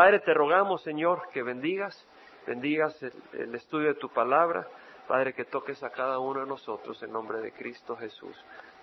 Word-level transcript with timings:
Padre, 0.00 0.20
te 0.20 0.32
rogamos, 0.32 0.82
Señor, 0.82 1.28
que 1.30 1.42
bendigas, 1.42 2.08
bendigas 2.46 2.98
el, 3.34 3.54
estudio 3.54 3.88
de 3.88 3.96
tu 3.96 4.08
palabra. 4.08 4.66
Padre, 5.06 5.34
que 5.34 5.44
toques 5.44 5.82
a 5.82 5.90
cada 5.90 6.18
uno 6.18 6.40
de 6.40 6.46
nosotros 6.46 7.02
en 7.02 7.12
nombre 7.12 7.40
de 7.40 7.52
Cristo 7.52 7.94
Jesús. 7.96 8.34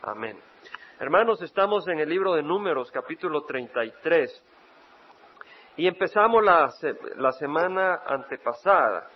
Amén. 0.04 0.40
Hermanos, 1.00 1.42
estamos 1.42 1.88
en 1.88 1.98
el 1.98 2.08
libro 2.08 2.36
de 2.36 2.44
Números, 2.44 2.92
capítulo 2.92 3.46
33. 3.46 4.44
Y 5.78 5.88
empezamos 5.88 6.44
la, 6.44 6.72
la 7.16 7.32
semana 7.32 8.04
antepasada. 8.06 9.10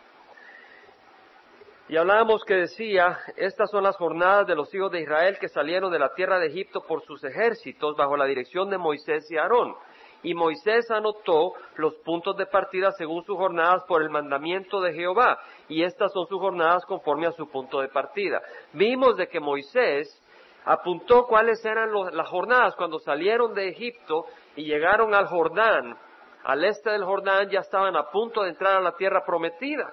Y 1.88 1.98
hablábamos 1.98 2.44
que 2.46 2.56
decía, 2.56 3.20
estas 3.36 3.70
son 3.70 3.84
las 3.84 3.96
jornadas 3.98 4.48
de 4.48 4.56
los 4.56 4.74
hijos 4.74 4.92
de 4.92 5.02
Israel 5.02 5.38
que 5.40 5.50
salieron 5.50 5.92
de 5.92 6.00
la 6.00 6.16
tierra 6.16 6.40
de 6.40 6.48
Egipto 6.48 6.82
por 6.82 7.04
sus 7.04 7.24
ejércitos 7.24 7.96
bajo 7.96 8.18
la 8.18 8.26
dirección 8.26 8.72
de 8.72 8.80
Moisés 8.80 9.30
y 9.30 9.38
Aarón. 9.38 9.76
Y 10.24 10.34
Moisés 10.34 10.90
anotó 10.92 11.54
los 11.76 11.96
puntos 11.96 12.38
de 12.38 12.46
partida 12.46 12.92
según 12.92 13.24
sus 13.24 13.38
jornadas 13.38 13.84
por 13.88 14.04
el 14.04 14.10
mandamiento 14.10 14.80
de 14.82 14.94
Jehová. 14.94 15.40
Y 15.68 15.84
estas 15.84 16.12
son 16.14 16.28
sus 16.28 16.40
jornadas 16.40 16.86
conforme 16.86 17.28
a 17.28 17.32
su 17.32 17.50
punto 17.50 17.82
de 17.82 17.88
partida. 17.88 18.42
Vimos 18.74 19.18
de 19.18 19.28
que 19.28 19.40
Moisés 19.40 20.22
apuntó 20.66 21.26
cuáles 21.26 21.64
eran 21.66 21.92
las 22.14 22.30
jornadas 22.30 22.76
cuando 22.76 23.00
salieron 23.00 23.54
de 23.54 23.70
Egipto 23.70 24.26
y 24.56 24.66
llegaron 24.66 25.16
al 25.16 25.28
Jordán. 25.28 25.98
Al 26.44 26.64
este 26.64 26.92
del 26.92 27.04
Jordán 27.04 27.50
ya 27.50 27.60
estaban 27.60 27.96
a 27.96 28.10
punto 28.12 28.44
de 28.44 28.50
entrar 28.50 28.78
a 28.78 28.82
la 28.82 28.94
tierra 28.94 29.24
prometida. 29.26 29.92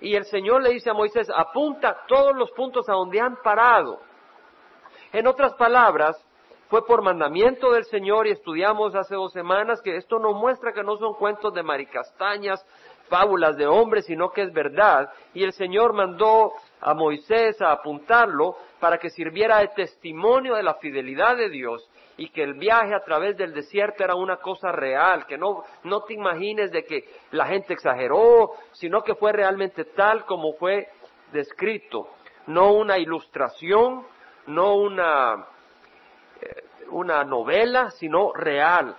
Y 0.00 0.14
el 0.14 0.24
Señor 0.26 0.62
le 0.62 0.70
dice 0.70 0.90
a 0.90 0.94
Moisés, 0.94 1.28
apunta 1.34 2.04
todos 2.06 2.36
los 2.36 2.50
puntos 2.52 2.88
a 2.88 2.92
donde 2.92 3.20
han 3.20 3.36
parado. 3.42 4.00
En 5.12 5.26
otras 5.26 5.54
palabras, 5.54 6.16
fue 6.68 6.84
por 6.84 7.02
mandamiento 7.02 7.72
del 7.72 7.84
Señor 7.84 8.26
y 8.26 8.32
estudiamos 8.32 8.94
hace 8.94 9.14
dos 9.14 9.32
semanas 9.32 9.80
que 9.80 9.96
esto 9.96 10.18
nos 10.18 10.34
muestra 10.34 10.72
que 10.72 10.82
no 10.82 10.96
son 10.98 11.14
cuentos 11.14 11.54
de 11.54 11.62
maricastañas, 11.62 12.64
fábulas 13.08 13.56
de 13.56 13.66
hombres, 13.66 14.04
sino 14.04 14.30
que 14.30 14.42
es 14.42 14.52
verdad. 14.52 15.10
Y 15.32 15.44
el 15.44 15.52
Señor 15.52 15.94
mandó 15.94 16.52
a 16.80 16.92
Moisés 16.92 17.60
a 17.62 17.72
apuntarlo 17.72 18.56
para 18.80 18.98
que 18.98 19.08
sirviera 19.08 19.58
de 19.58 19.68
testimonio 19.68 20.54
de 20.56 20.62
la 20.62 20.74
fidelidad 20.74 21.36
de 21.36 21.48
Dios 21.48 21.88
y 22.18 22.28
que 22.28 22.42
el 22.42 22.54
viaje 22.54 22.94
a 22.94 23.04
través 23.04 23.36
del 23.36 23.54
desierto 23.54 24.04
era 24.04 24.14
una 24.14 24.36
cosa 24.36 24.70
real, 24.70 25.24
que 25.26 25.38
no, 25.38 25.64
no 25.84 26.02
te 26.02 26.14
imagines 26.14 26.70
de 26.70 26.84
que 26.84 27.04
la 27.30 27.46
gente 27.46 27.72
exageró, 27.72 28.50
sino 28.72 29.02
que 29.02 29.14
fue 29.14 29.32
realmente 29.32 29.84
tal 29.84 30.26
como 30.26 30.52
fue 30.54 30.88
descrito, 31.32 32.08
no 32.46 32.72
una 32.72 32.98
ilustración, 32.98 34.04
no 34.46 34.74
una, 34.74 35.46
una 36.90 37.24
novela, 37.24 37.90
sino 37.90 38.32
real. 38.32 38.96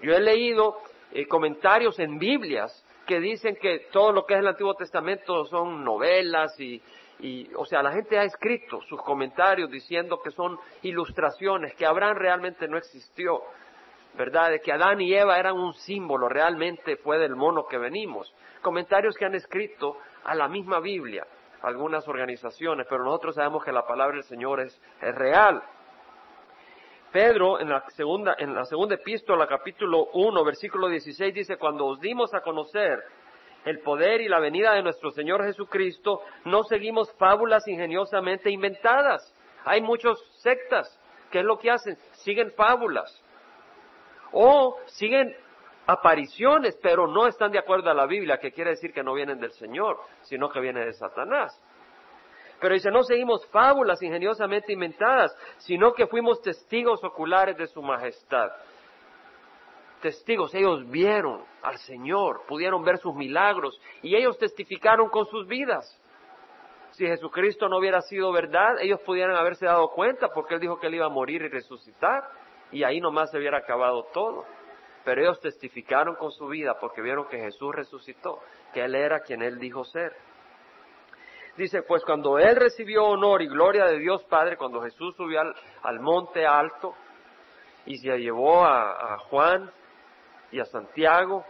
Yo 0.00 0.12
he 0.14 0.20
leído 0.20 0.78
eh, 1.12 1.26
comentarios 1.26 1.98
en 1.98 2.18
Biblias 2.18 2.84
que 3.06 3.20
dicen 3.20 3.56
que 3.60 3.86
todo 3.92 4.12
lo 4.12 4.26
que 4.26 4.34
es 4.34 4.40
el 4.40 4.48
Antiguo 4.48 4.74
Testamento 4.74 5.44
son 5.46 5.84
novelas 5.84 6.58
y, 6.58 6.82
y, 7.20 7.48
o 7.54 7.64
sea, 7.64 7.82
la 7.82 7.92
gente 7.92 8.18
ha 8.18 8.24
escrito 8.24 8.80
sus 8.82 9.00
comentarios 9.02 9.70
diciendo 9.70 10.20
que 10.22 10.30
son 10.30 10.58
ilustraciones, 10.82 11.74
que 11.74 11.86
Abraham 11.86 12.16
realmente 12.16 12.68
no 12.68 12.76
existió, 12.76 13.42
¿verdad? 14.14 14.50
De 14.50 14.60
que 14.60 14.72
Adán 14.72 15.00
y 15.00 15.14
Eva 15.14 15.38
eran 15.38 15.54
un 15.54 15.72
símbolo, 15.74 16.28
realmente 16.28 16.96
fue 16.96 17.18
del 17.18 17.36
mono 17.36 17.66
que 17.66 17.78
venimos. 17.78 18.34
Comentarios 18.60 19.16
que 19.16 19.24
han 19.24 19.34
escrito 19.34 19.98
a 20.24 20.34
la 20.34 20.48
misma 20.48 20.80
Biblia 20.80 21.26
algunas 21.62 22.06
organizaciones, 22.06 22.86
pero 22.88 23.04
nosotros 23.04 23.34
sabemos 23.34 23.64
que 23.64 23.72
la 23.72 23.86
palabra 23.86 24.16
del 24.16 24.24
Señor 24.24 24.60
es, 24.60 24.80
es 25.00 25.14
real. 25.14 25.62
Pedro, 27.16 27.58
en 27.58 27.70
la 27.70 27.82
segunda, 27.92 28.36
en 28.38 28.54
la 28.54 28.66
segunda 28.66 28.96
epístola, 28.96 29.46
capítulo 29.46 30.10
1, 30.12 30.44
versículo 30.44 30.86
16, 30.86 31.32
dice, 31.32 31.56
cuando 31.56 31.86
os 31.86 31.98
dimos 31.98 32.34
a 32.34 32.42
conocer 32.42 33.02
el 33.64 33.80
poder 33.80 34.20
y 34.20 34.28
la 34.28 34.38
venida 34.38 34.74
de 34.74 34.82
nuestro 34.82 35.10
Señor 35.12 35.42
Jesucristo, 35.42 36.20
no 36.44 36.64
seguimos 36.64 37.10
fábulas 37.14 37.66
ingeniosamente 37.68 38.50
inventadas. 38.50 39.34
Hay 39.64 39.80
muchas 39.80 40.18
sectas 40.42 41.00
que 41.30 41.38
es 41.38 41.44
lo 41.46 41.58
que 41.58 41.70
hacen, 41.70 41.96
siguen 42.16 42.52
fábulas. 42.52 43.24
O 44.32 44.76
siguen 44.84 45.34
apariciones, 45.86 46.78
pero 46.82 47.06
no 47.06 47.26
están 47.28 47.50
de 47.50 47.58
acuerdo 47.58 47.88
a 47.88 47.94
la 47.94 48.04
Biblia, 48.04 48.36
que 48.36 48.52
quiere 48.52 48.72
decir 48.72 48.92
que 48.92 49.02
no 49.02 49.14
vienen 49.14 49.40
del 49.40 49.52
Señor, 49.52 50.00
sino 50.20 50.50
que 50.50 50.60
vienen 50.60 50.84
de 50.84 50.92
Satanás. 50.92 51.58
Pero 52.60 52.74
dice, 52.74 52.90
no 52.90 53.02
seguimos 53.02 53.46
fábulas 53.48 54.02
ingeniosamente 54.02 54.72
inventadas, 54.72 55.36
sino 55.58 55.92
que 55.92 56.06
fuimos 56.06 56.40
testigos 56.40 57.02
oculares 57.04 57.56
de 57.56 57.66
su 57.66 57.82
majestad 57.82 58.50
testigos, 60.00 60.54
ellos 60.54 60.88
vieron 60.88 61.44
al 61.62 61.78
Señor, 61.78 62.42
pudieron 62.46 62.84
ver 62.84 62.98
sus 62.98 63.14
milagros 63.14 63.76
y 64.02 64.14
ellos 64.14 64.38
testificaron 64.38 65.08
con 65.08 65.26
sus 65.26 65.46
vidas. 65.46 65.84
Si 66.92 67.04
Jesucristo 67.04 67.68
no 67.68 67.78
hubiera 67.78 68.00
sido 68.02 68.32
verdad, 68.32 68.80
ellos 68.80 69.00
pudieran 69.00 69.36
haberse 69.36 69.66
dado 69.66 69.88
cuenta 69.90 70.28
porque 70.28 70.54
Él 70.54 70.60
dijo 70.60 70.78
que 70.78 70.86
Él 70.86 70.94
iba 70.94 71.06
a 71.06 71.10
morir 71.10 71.42
y 71.42 71.48
resucitar 71.48 72.22
y 72.70 72.84
ahí 72.84 73.00
nomás 73.00 73.30
se 73.30 73.38
hubiera 73.38 73.58
acabado 73.58 74.04
todo. 74.14 74.44
Pero 75.04 75.22
ellos 75.22 75.40
testificaron 75.40 76.16
con 76.16 76.30
su 76.32 76.46
vida 76.46 76.78
porque 76.80 77.02
vieron 77.02 77.28
que 77.28 77.38
Jesús 77.38 77.74
resucitó, 77.74 78.40
que 78.72 78.84
Él 78.84 78.94
era 78.94 79.20
quien 79.20 79.42
Él 79.42 79.58
dijo 79.58 79.84
ser. 79.84 80.12
Dice, 81.56 81.82
pues 81.82 82.04
cuando 82.04 82.38
Él 82.38 82.56
recibió 82.56 83.06
honor 83.06 83.42
y 83.42 83.48
gloria 83.48 83.86
de 83.86 83.98
Dios 83.98 84.24
Padre, 84.24 84.56
cuando 84.56 84.82
Jesús 84.82 85.14
subió 85.16 85.40
al, 85.82 86.00
monte 86.00 86.46
alto 86.46 86.94
y 87.86 87.96
se 87.96 88.18
llevó 88.18 88.64
a 88.64 89.18
Juan 89.30 89.70
y 90.52 90.60
a 90.60 90.64
Santiago 90.64 91.44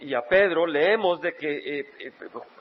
y 0.00 0.14
a 0.14 0.22
Pedro, 0.22 0.66
leemos 0.66 1.20
de 1.20 1.34
que, 1.34 1.50
eh, 1.50 1.80
eh, 1.98 2.12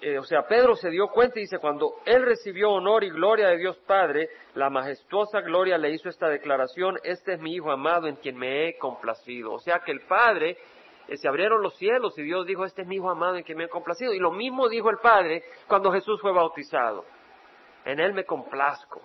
eh, 0.02 0.18
o 0.18 0.24
sea, 0.24 0.48
Pedro 0.48 0.76
se 0.76 0.90
dio 0.90 1.08
cuenta 1.10 1.38
y 1.40 1.44
dice, 1.44 1.60
cuando 1.60 1.98
él 2.06 2.24
recibió 2.24 2.72
honor 2.72 3.04
y 3.04 3.10
gloria 3.10 3.50
de 3.50 3.58
Dios 3.58 3.78
Padre, 3.86 4.30
la 4.56 4.70
majestuosa 4.70 5.42
gloria 5.42 5.78
le 5.78 5.92
hizo 5.92 6.10
esta 6.10 6.30
declaración, 6.30 6.98
este 7.04 7.34
es 7.34 7.40
mi 7.40 7.54
Hijo 7.54 7.72
amado 7.72 8.08
en 8.08 8.16
quien 8.16 8.38
me 8.38 8.68
he 8.68 8.78
complacido. 8.78 9.54
O 9.54 9.60
sea 9.60 9.80
que 9.80 9.92
el 9.92 10.02
Padre, 10.02 10.58
se 11.16 11.28
abrieron 11.28 11.62
los 11.62 11.78
cielos 11.78 12.18
y 12.18 12.24
Dios 12.24 12.46
dijo, 12.46 12.66
este 12.66 12.82
es 12.82 12.88
mi 12.88 12.96
Hijo 12.96 13.10
amado 13.10 13.38
en 13.38 13.44
quien 13.44 13.58
me 13.58 13.66
he 13.66 13.70
complacido. 13.70 14.14
Y 14.14 14.20
lo 14.20 14.32
mismo 14.32 14.68
dijo 14.68 14.90
el 14.90 14.98
Padre 14.98 15.44
cuando 15.68 15.92
Jesús 15.92 16.20
fue 16.20 16.34
bautizado. 16.34 17.06
En 17.86 18.02
Él 18.02 18.14
me 18.14 18.26
complazco. 18.26 19.02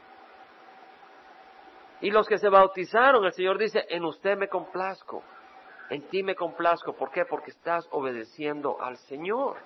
Y 2.00 2.10
los 2.10 2.26
que 2.26 2.38
se 2.38 2.48
bautizaron, 2.48 3.24
el 3.24 3.32
Señor 3.32 3.58
dice, 3.58 3.86
en 3.88 4.04
usted 4.04 4.36
me 4.36 4.48
complazco, 4.48 5.22
en 5.88 6.02
ti 6.08 6.24
me 6.24 6.34
complazco. 6.34 6.94
¿Por 6.94 7.12
qué? 7.12 7.24
Porque 7.24 7.52
estás 7.52 7.86
obedeciendo 7.92 8.82
al 8.82 8.96
Señor. 8.96 9.58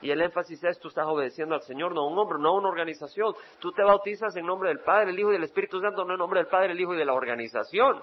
Y 0.00 0.10
el 0.10 0.20
énfasis 0.20 0.62
es, 0.62 0.78
tú 0.78 0.88
estás 0.88 1.06
obedeciendo 1.06 1.56
al 1.56 1.62
Señor, 1.62 1.94
no 1.94 2.02
a 2.02 2.08
un 2.08 2.18
hombre, 2.18 2.38
no 2.38 2.50
a 2.50 2.58
una 2.58 2.68
organización. 2.68 3.34
Tú 3.58 3.72
te 3.72 3.82
bautizas 3.82 4.36
en 4.36 4.46
nombre 4.46 4.68
del 4.68 4.80
Padre, 4.80 5.10
el 5.10 5.18
Hijo 5.18 5.30
y 5.30 5.34
del 5.34 5.44
Espíritu 5.44 5.80
Santo, 5.80 6.04
no 6.04 6.12
en 6.12 6.18
nombre 6.18 6.40
del 6.40 6.48
Padre, 6.48 6.72
el 6.72 6.80
Hijo 6.80 6.94
y 6.94 6.98
de 6.98 7.04
la 7.04 7.14
organización. 7.14 8.00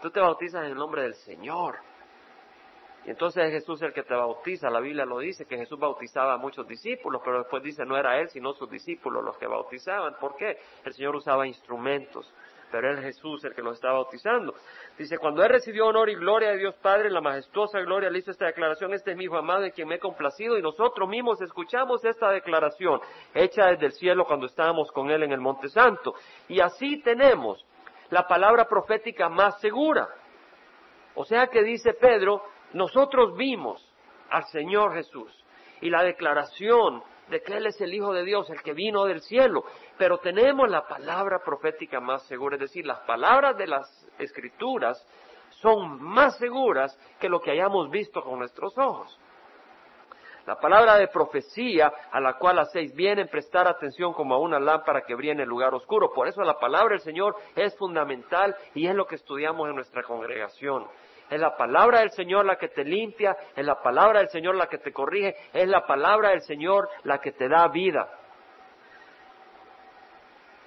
Tú 0.00 0.10
te 0.10 0.20
bautizas 0.20 0.64
en 0.64 0.74
nombre 0.74 1.02
del 1.02 1.14
Señor. 1.14 1.76
Y 3.04 3.10
entonces 3.10 3.44
es 3.44 3.52
Jesús 3.52 3.82
el 3.82 3.92
que 3.92 4.04
te 4.04 4.14
bautiza. 4.14 4.70
La 4.70 4.80
Biblia 4.80 5.04
lo 5.04 5.18
dice, 5.18 5.44
que 5.44 5.56
Jesús 5.56 5.78
bautizaba 5.78 6.34
a 6.34 6.36
muchos 6.36 6.66
discípulos, 6.68 7.20
pero 7.24 7.38
después 7.38 7.62
dice, 7.62 7.84
no 7.84 7.96
era 7.96 8.20
él, 8.20 8.28
sino 8.28 8.52
sus 8.52 8.70
discípulos 8.70 9.24
los 9.24 9.36
que 9.38 9.46
bautizaban. 9.46 10.14
¿Por 10.20 10.36
qué? 10.36 10.58
El 10.84 10.92
Señor 10.92 11.16
usaba 11.16 11.44
instrumentos, 11.44 12.32
pero 12.70 12.88
era 12.88 13.02
Jesús 13.02 13.42
el 13.44 13.54
que 13.54 13.62
los 13.62 13.74
estaba 13.74 13.94
bautizando. 13.94 14.54
Dice, 14.96 15.18
cuando 15.18 15.42
él 15.42 15.48
recibió 15.48 15.88
honor 15.88 16.10
y 16.10 16.14
gloria 16.14 16.50
de 16.50 16.58
Dios 16.58 16.76
Padre, 16.76 17.10
la 17.10 17.20
majestuosa 17.20 17.80
gloria, 17.80 18.08
le 18.08 18.20
hizo 18.20 18.30
esta 18.30 18.46
declaración, 18.46 18.94
este 18.94 19.10
es 19.10 19.16
mi 19.16 19.24
Hijo 19.24 19.36
amado 19.36 19.64
en 19.64 19.72
quien 19.72 19.88
me 19.88 19.96
he 19.96 19.98
complacido, 19.98 20.56
y 20.56 20.62
nosotros 20.62 21.08
mismos 21.08 21.40
escuchamos 21.42 22.04
esta 22.04 22.30
declaración, 22.30 23.00
hecha 23.34 23.66
desde 23.66 23.86
el 23.86 23.92
cielo 23.92 24.26
cuando 24.26 24.46
estábamos 24.46 24.92
con 24.92 25.10
él 25.10 25.24
en 25.24 25.32
el 25.32 25.40
Monte 25.40 25.68
Santo. 25.68 26.14
Y 26.48 26.60
así 26.60 27.02
tenemos 27.02 27.66
la 28.10 28.28
palabra 28.28 28.68
profética 28.68 29.28
más 29.28 29.60
segura. 29.60 30.08
O 31.14 31.24
sea 31.24 31.48
que 31.48 31.62
dice 31.62 31.94
Pedro, 31.94 32.42
nosotros 32.74 33.36
vimos 33.36 33.86
al 34.30 34.44
Señor 34.44 34.94
Jesús 34.94 35.32
y 35.80 35.90
la 35.90 36.02
declaración 36.02 37.02
de 37.28 37.42
que 37.42 37.56
Él 37.56 37.66
es 37.66 37.80
el 37.80 37.94
Hijo 37.94 38.12
de 38.12 38.24
Dios, 38.24 38.48
el 38.50 38.62
que 38.62 38.72
vino 38.72 39.04
del 39.04 39.20
cielo, 39.20 39.64
pero 39.98 40.18
tenemos 40.18 40.68
la 40.68 40.86
palabra 40.86 41.40
profética 41.44 42.00
más 42.00 42.22
segura, 42.26 42.56
es 42.56 42.60
decir, 42.60 42.86
las 42.86 43.00
palabras 43.00 43.56
de 43.56 43.66
las 43.66 44.06
escrituras 44.18 45.06
son 45.50 46.02
más 46.02 46.36
seguras 46.38 46.98
que 47.20 47.28
lo 47.28 47.40
que 47.40 47.50
hayamos 47.50 47.90
visto 47.90 48.22
con 48.22 48.38
nuestros 48.38 48.76
ojos. 48.78 49.18
La 50.46 50.58
palabra 50.58 50.96
de 50.96 51.06
profecía 51.06 51.92
a 52.10 52.20
la 52.20 52.34
cual 52.34 52.58
hacéis 52.58 52.92
bien 52.94 53.20
en 53.20 53.28
prestar 53.28 53.68
atención 53.68 54.12
como 54.12 54.34
a 54.34 54.38
una 54.38 54.58
lámpara 54.58 55.02
que 55.02 55.14
brilla 55.14 55.34
en 55.34 55.40
el 55.40 55.48
lugar 55.48 55.72
oscuro. 55.72 56.12
Por 56.12 56.26
eso 56.26 56.42
la 56.42 56.58
palabra 56.58 56.90
del 56.90 57.00
Señor 57.00 57.36
es 57.54 57.76
fundamental 57.76 58.56
y 58.74 58.88
es 58.88 58.94
lo 58.94 59.06
que 59.06 59.14
estudiamos 59.14 59.68
en 59.68 59.76
nuestra 59.76 60.02
congregación. 60.02 60.88
Es 61.32 61.40
la 61.40 61.56
palabra 61.56 62.00
del 62.00 62.10
Señor 62.10 62.44
la 62.44 62.56
que 62.56 62.68
te 62.68 62.84
limpia, 62.84 63.34
es 63.56 63.64
la 63.64 63.80
palabra 63.80 64.18
del 64.18 64.28
Señor 64.28 64.54
la 64.54 64.66
que 64.66 64.76
te 64.76 64.92
corrige, 64.92 65.34
es 65.54 65.66
la 65.66 65.86
palabra 65.86 66.28
del 66.28 66.42
Señor 66.42 66.90
la 67.04 67.22
que 67.22 67.32
te 67.32 67.48
da 67.48 67.68
vida. 67.68 68.06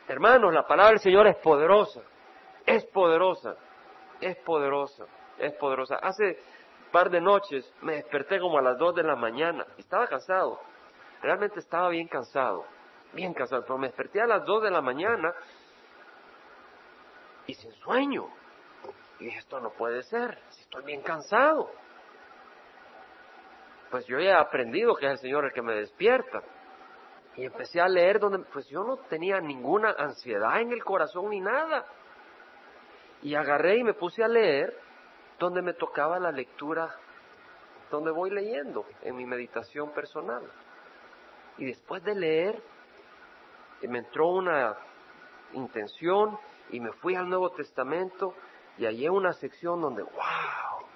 Hermanos, 0.07 0.51
la 0.51 0.65
palabra 0.65 0.93
del 0.93 1.01
Señor 1.01 1.27
es 1.27 1.35
poderosa, 1.35 2.01
es 2.65 2.83
poderosa. 2.85 3.55
es 4.19 4.37
poderosa, 4.37 5.05
es 5.37 5.53
poderosa. 5.53 5.97
Hace 5.97 6.39
un 6.85 6.91
par 6.91 7.11
de 7.11 7.21
noches 7.21 7.71
me 7.81 7.97
desperté 7.97 8.39
como 8.39 8.57
a 8.57 8.63
las 8.63 8.79
dos 8.79 8.95
de 8.95 9.03
la 9.03 9.15
mañana. 9.15 9.67
Estaba 9.77 10.07
cansado, 10.07 10.59
realmente 11.21 11.59
estaba 11.59 11.89
bien 11.89 12.07
cansado, 12.07 12.65
bien 13.13 13.35
cansado, 13.35 13.61
pero 13.61 13.77
me 13.77 13.85
desperté 13.85 14.19
a 14.19 14.25
las 14.25 14.43
dos 14.43 14.63
de 14.63 14.71
la 14.71 14.81
mañana 14.81 15.31
y 17.45 17.53
sin 17.53 17.71
sueño. 17.73 18.44
Y 19.19 19.29
esto 19.29 19.59
no 19.59 19.71
puede 19.71 20.03
ser, 20.03 20.37
estoy 20.59 20.83
bien 20.83 21.01
cansado. 21.01 21.71
Pues 23.89 24.05
yo 24.07 24.19
ya 24.19 24.31
he 24.31 24.33
aprendido 24.33 24.95
que 24.95 25.05
es 25.05 25.13
el 25.13 25.17
Señor 25.19 25.45
el 25.45 25.53
que 25.53 25.61
me 25.61 25.73
despierta. 25.73 26.41
Y 27.35 27.45
empecé 27.45 27.81
a 27.81 27.87
leer 27.87 28.19
donde, 28.19 28.39
pues 28.51 28.67
yo 28.67 28.83
no 28.83 28.97
tenía 28.97 29.39
ninguna 29.39 29.91
ansiedad 29.97 30.59
en 30.59 30.71
el 30.71 30.83
corazón 30.83 31.29
ni 31.29 31.39
nada. 31.39 31.85
Y 33.21 33.35
agarré 33.35 33.77
y 33.77 33.83
me 33.83 33.93
puse 33.93 34.23
a 34.23 34.27
leer 34.27 34.77
donde 35.39 35.61
me 35.61 35.73
tocaba 35.73 36.19
la 36.19 36.31
lectura, 36.31 36.95
donde 37.91 38.11
voy 38.11 38.31
leyendo 38.31 38.85
en 39.01 39.15
mi 39.15 39.25
meditación 39.25 39.91
personal. 39.91 40.43
Y 41.57 41.65
después 41.65 42.03
de 42.03 42.15
leer, 42.15 42.61
me 43.81 43.99
entró 43.99 44.27
una 44.29 44.75
intención 45.53 46.37
y 46.69 46.79
me 46.79 46.91
fui 46.93 47.15
al 47.15 47.29
Nuevo 47.29 47.51
Testamento 47.51 48.33
y 48.77 48.85
hallé 48.85 49.09
una 49.09 49.33
sección 49.33 49.81
donde, 49.81 50.03
wow, 50.03 50.87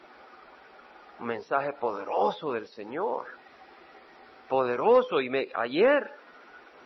un 1.20 1.28
mensaje 1.28 1.74
poderoso 1.74 2.54
del 2.54 2.68
Señor, 2.68 3.26
poderoso. 4.48 5.22
Y 5.22 5.30
me, 5.30 5.50
ayer 5.56 6.12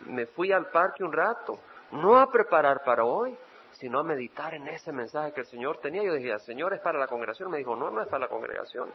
me 0.06 0.26
fui 0.26 0.52
al 0.52 0.70
parque 0.70 1.02
un 1.04 1.12
rato, 1.12 1.58
no 1.92 2.18
a 2.18 2.30
preparar 2.30 2.82
para 2.84 3.04
hoy, 3.04 3.36
sino 3.72 3.98
a 3.98 4.04
meditar 4.04 4.54
en 4.54 4.68
ese 4.68 4.92
mensaje 4.92 5.32
que 5.32 5.40
el 5.40 5.46
Señor 5.46 5.78
tenía. 5.78 6.02
Yo 6.02 6.14
dije, 6.14 6.38
Señor, 6.40 6.74
es 6.74 6.80
para 6.80 6.98
la 6.98 7.08
congregación. 7.08 7.50
Me 7.50 7.58
dijo, 7.58 7.74
no, 7.74 7.90
no 7.90 8.02
es 8.02 8.08
para 8.08 8.20
la 8.20 8.28
congregación. 8.28 8.92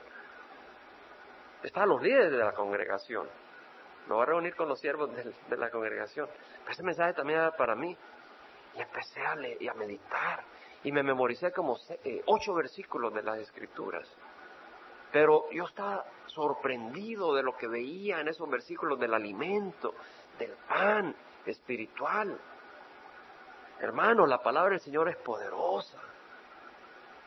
Es 1.63 1.71
para 1.71 1.85
los 1.85 2.01
líderes 2.01 2.31
de 2.31 2.37
la 2.37 2.53
congregación. 2.53 3.27
Me 4.07 4.13
voy 4.15 4.23
a 4.23 4.25
reunir 4.25 4.55
con 4.55 4.69
los 4.69 4.79
siervos 4.79 5.11
de, 5.13 5.57
la 5.57 5.69
congregación. 5.69 6.27
Pero 6.61 6.71
ese 6.71 6.83
mensaje 6.83 7.13
también 7.13 7.39
era 7.39 7.51
para 7.51 7.75
mí. 7.75 7.95
Y 8.75 8.81
empecé 8.81 9.21
a 9.21 9.35
leer 9.35 9.61
y 9.61 9.67
a 9.67 9.73
meditar. 9.73 10.43
Y 10.83 10.91
me 10.91 11.03
memoricé 11.03 11.51
como 11.51 11.77
eh, 12.03 12.21
ocho 12.25 12.53
versículos 12.53 13.13
de 13.13 13.23
las 13.23 13.39
escrituras. 13.39 14.07
Pero 15.11 15.49
yo 15.51 15.65
estaba 15.65 16.05
sorprendido 16.27 17.33
de 17.33 17.43
lo 17.43 17.57
que 17.57 17.67
veía 17.67 18.21
en 18.21 18.27
esos 18.27 18.49
versículos 18.49 18.99
del 18.99 19.13
alimento, 19.13 19.93
del 20.37 20.53
pan 20.67 21.15
espiritual. 21.45 22.39
Hermano, 23.79 24.25
la 24.25 24.41
palabra 24.41 24.71
del 24.71 24.79
Señor 24.79 25.09
es 25.09 25.17
poderosa. 25.17 25.97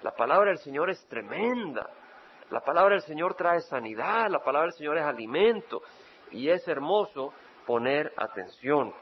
La 0.02 0.14
palabra 0.14 0.50
del 0.50 0.58
Señor 0.58 0.90
es 0.90 1.05
tremenda. 1.06 1.88
La 2.50 2.60
palabra 2.60 2.94
del 2.94 3.02
Señor 3.02 3.34
trae 3.34 3.60
sanidad. 3.60 4.28
La 4.31 4.43
palabra 4.43 4.69
del 4.69 4.76
Señor 4.76 4.98
es 4.98 5.05
alimento. 5.05 5.82
Y 6.31 6.48
es 6.48 6.66
hermoso 6.69 7.32
poner 7.66 8.12
atención. 8.16 8.93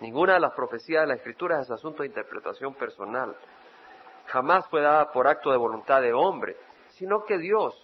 Ninguna 0.00 0.34
de 0.34 0.40
las 0.40 0.52
profecías 0.52 1.02
de 1.02 1.06
la 1.08 1.14
Escritura 1.14 1.60
es 1.60 1.70
asunto 1.70 2.02
de 2.02 2.08
interpretación 2.08 2.74
personal. 2.74 3.36
Jamás 4.26 4.66
fue 4.68 4.80
dada 4.80 5.10
por 5.12 5.28
acto 5.28 5.50
de 5.50 5.56
voluntad 5.56 6.00
de 6.00 6.12
hombre, 6.12 6.56
sino 6.90 7.24
que 7.24 7.38
Dios 7.38 7.74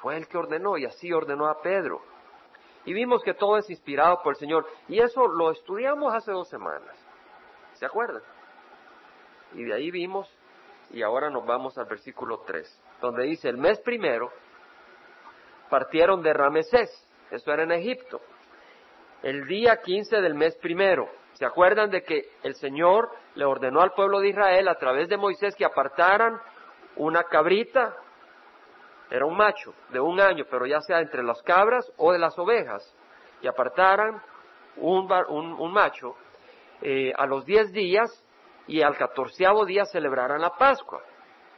fue 0.00 0.16
el 0.16 0.28
que 0.28 0.38
ordenó 0.38 0.76
y 0.76 0.84
así 0.84 1.12
ordenó 1.12 1.46
a 1.46 1.60
Pedro. 1.60 2.00
Y 2.84 2.92
vimos 2.92 3.22
que 3.22 3.34
todo 3.34 3.58
es 3.58 3.68
inspirado 3.68 4.22
por 4.22 4.32
el 4.34 4.38
Señor. 4.38 4.66
Y 4.88 5.00
eso 5.00 5.26
lo 5.26 5.50
estudiamos 5.50 6.14
hace 6.14 6.32
dos 6.32 6.48
semanas. 6.48 6.96
¿Se 7.74 7.84
acuerdan? 7.84 8.22
Y 9.54 9.64
de 9.64 9.74
ahí 9.74 9.90
vimos, 9.90 10.28
y 10.90 11.02
ahora 11.02 11.30
nos 11.30 11.44
vamos 11.46 11.76
al 11.78 11.86
versículo 11.86 12.40
3, 12.46 12.82
donde 13.00 13.24
dice, 13.24 13.48
el 13.48 13.56
mes 13.56 13.78
primero 13.80 14.30
partieron 15.68 16.22
de 16.22 16.32
Ramesés, 16.32 16.90
eso 17.30 17.52
era 17.52 17.62
en 17.62 17.72
Egipto, 17.72 18.20
el 19.22 19.46
día 19.46 19.80
15 19.82 20.20
del 20.20 20.34
mes 20.34 20.56
primero. 20.56 21.08
¿Se 21.34 21.44
acuerdan 21.44 21.90
de 21.90 22.02
que 22.02 22.30
el 22.42 22.54
Señor 22.56 23.10
le 23.38 23.44
ordenó 23.44 23.82
al 23.82 23.92
pueblo 23.92 24.18
de 24.18 24.30
Israel 24.30 24.66
a 24.66 24.74
través 24.74 25.08
de 25.08 25.16
Moisés 25.16 25.54
que 25.54 25.64
apartaran 25.64 26.40
una 26.96 27.22
cabrita, 27.22 27.94
era 29.08 29.24
un 29.26 29.36
macho 29.36 29.72
de 29.90 30.00
un 30.00 30.20
año, 30.20 30.44
pero 30.50 30.66
ya 30.66 30.80
sea 30.80 30.98
entre 30.98 31.22
las 31.22 31.40
cabras 31.42 31.88
o 31.98 32.10
de 32.12 32.18
las 32.18 32.36
ovejas, 32.36 32.82
y 33.40 33.46
apartaran 33.46 34.20
un, 34.78 35.08
un 35.08 35.72
macho 35.72 36.16
eh, 36.82 37.12
a 37.16 37.26
los 37.26 37.44
diez 37.44 37.70
días 37.70 38.10
y 38.66 38.82
al 38.82 38.96
catorceavo 38.96 39.64
día 39.64 39.84
celebraran 39.84 40.40
la 40.40 40.56
Pascua. 40.56 41.00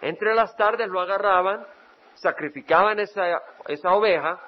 Entre 0.03 0.35
las 0.35 0.55
tardes 0.57 0.87
lo 0.87 1.01
agarraban, 1.01 1.67
sacrificaban 2.13 3.01
esa, 3.01 3.41
esa 3.69 3.95
oveja 3.95 4.39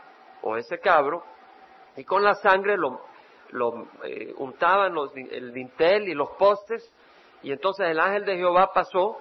o 0.42 0.58
ese 0.58 0.78
cabro 0.80 1.24
y 1.96 2.04
con 2.04 2.22
la 2.22 2.34
sangre 2.34 2.76
lo, 2.76 3.00
lo 3.52 3.88
eh, 4.04 4.34
untaban 4.36 4.92
los, 4.92 5.16
el 5.16 5.54
dintel 5.54 6.10
y 6.10 6.14
los 6.14 6.28
postes 6.32 6.92
y 7.42 7.52
entonces 7.52 7.88
el 7.88 7.98
ángel 8.00 8.24
de 8.24 8.36
Jehová 8.36 8.72
pasó 8.72 9.18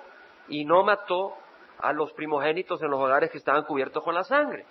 y 0.48 0.66
no 0.66 0.84
mató 0.84 1.36
a 1.80 1.92
los 1.94 2.14
primogénitos 2.14 2.82
en 2.82 2.92
los 2.92 3.00
hogares 3.00 3.32
que 3.32 3.38
estaban 3.38 3.64
cubiertos 3.64 4.04
con 4.04 4.14
la 4.14 4.24
sangre. 4.24 4.66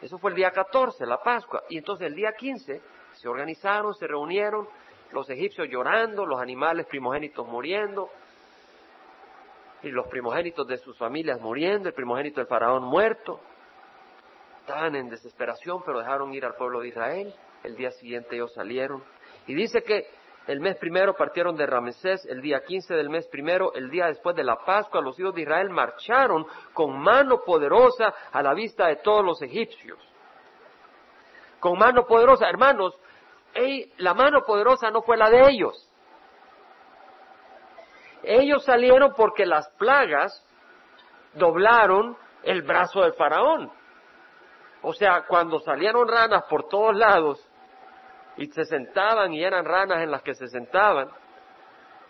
Eso 0.00 0.18
fue 0.18 0.30
el 0.30 0.36
día 0.36 0.50
14, 0.50 1.06
la 1.06 1.18
Pascua. 1.22 1.62
Y 1.68 1.78
entonces 1.78 2.06
el 2.06 2.14
día 2.14 2.32
15 2.32 2.80
se 3.12 3.28
organizaron, 3.28 3.94
se 3.94 4.06
reunieron, 4.06 4.68
los 5.12 5.28
egipcios 5.30 5.68
llorando, 5.68 6.26
los 6.26 6.40
animales 6.40 6.86
primogénitos 6.86 7.46
muriendo, 7.46 8.10
y 9.82 9.90
los 9.90 10.06
primogénitos 10.08 10.66
de 10.66 10.76
sus 10.78 10.96
familias 10.98 11.40
muriendo, 11.40 11.88
el 11.88 11.94
primogénito 11.94 12.40
del 12.40 12.48
faraón 12.48 12.84
muerto. 12.84 13.40
Estaban 14.60 14.96
en 14.96 15.08
desesperación, 15.08 15.82
pero 15.84 16.00
dejaron 16.00 16.34
ir 16.34 16.44
al 16.44 16.54
pueblo 16.54 16.80
de 16.80 16.88
Israel. 16.88 17.34
El 17.62 17.76
día 17.76 17.90
siguiente 17.92 18.34
ellos 18.34 18.52
salieron. 18.54 19.02
Y 19.46 19.54
dice 19.54 19.82
que 19.82 20.06
el 20.48 20.60
mes 20.60 20.76
primero 20.76 21.14
partieron 21.14 21.56
de 21.56 21.66
Ramesés, 21.66 22.24
el 22.24 22.40
día 22.40 22.64
15 22.64 22.94
del 22.94 23.10
mes 23.10 23.28
primero, 23.28 23.74
el 23.74 23.90
día 23.90 24.06
después 24.06 24.34
de 24.34 24.42
la 24.42 24.56
Pascua, 24.56 25.02
los 25.02 25.18
hijos 25.20 25.34
de 25.34 25.42
Israel 25.42 25.68
marcharon 25.68 26.46
con 26.72 26.98
mano 26.98 27.42
poderosa 27.44 28.14
a 28.32 28.42
la 28.42 28.54
vista 28.54 28.86
de 28.86 28.96
todos 28.96 29.22
los 29.22 29.42
egipcios. 29.42 29.98
Con 31.60 31.78
mano 31.78 32.06
poderosa, 32.06 32.48
hermanos, 32.48 32.98
la 33.98 34.14
mano 34.14 34.40
poderosa 34.46 34.90
no 34.90 35.02
fue 35.02 35.18
la 35.18 35.28
de 35.28 35.50
ellos. 35.50 35.86
Ellos 38.22 38.64
salieron 38.64 39.12
porque 39.14 39.44
las 39.44 39.68
plagas 39.76 40.46
doblaron 41.34 42.16
el 42.42 42.62
brazo 42.62 43.02
del 43.02 43.12
faraón. 43.12 43.70
O 44.80 44.94
sea, 44.94 45.26
cuando 45.26 45.60
salieron 45.60 46.08
ranas 46.08 46.44
por 46.44 46.68
todos 46.68 46.96
lados 46.96 47.47
y 48.38 48.46
se 48.46 48.64
sentaban 48.64 49.34
y 49.34 49.42
eran 49.42 49.64
ranas 49.64 49.98
en 49.98 50.10
las 50.10 50.22
que 50.22 50.34
se 50.34 50.46
sentaban, 50.46 51.10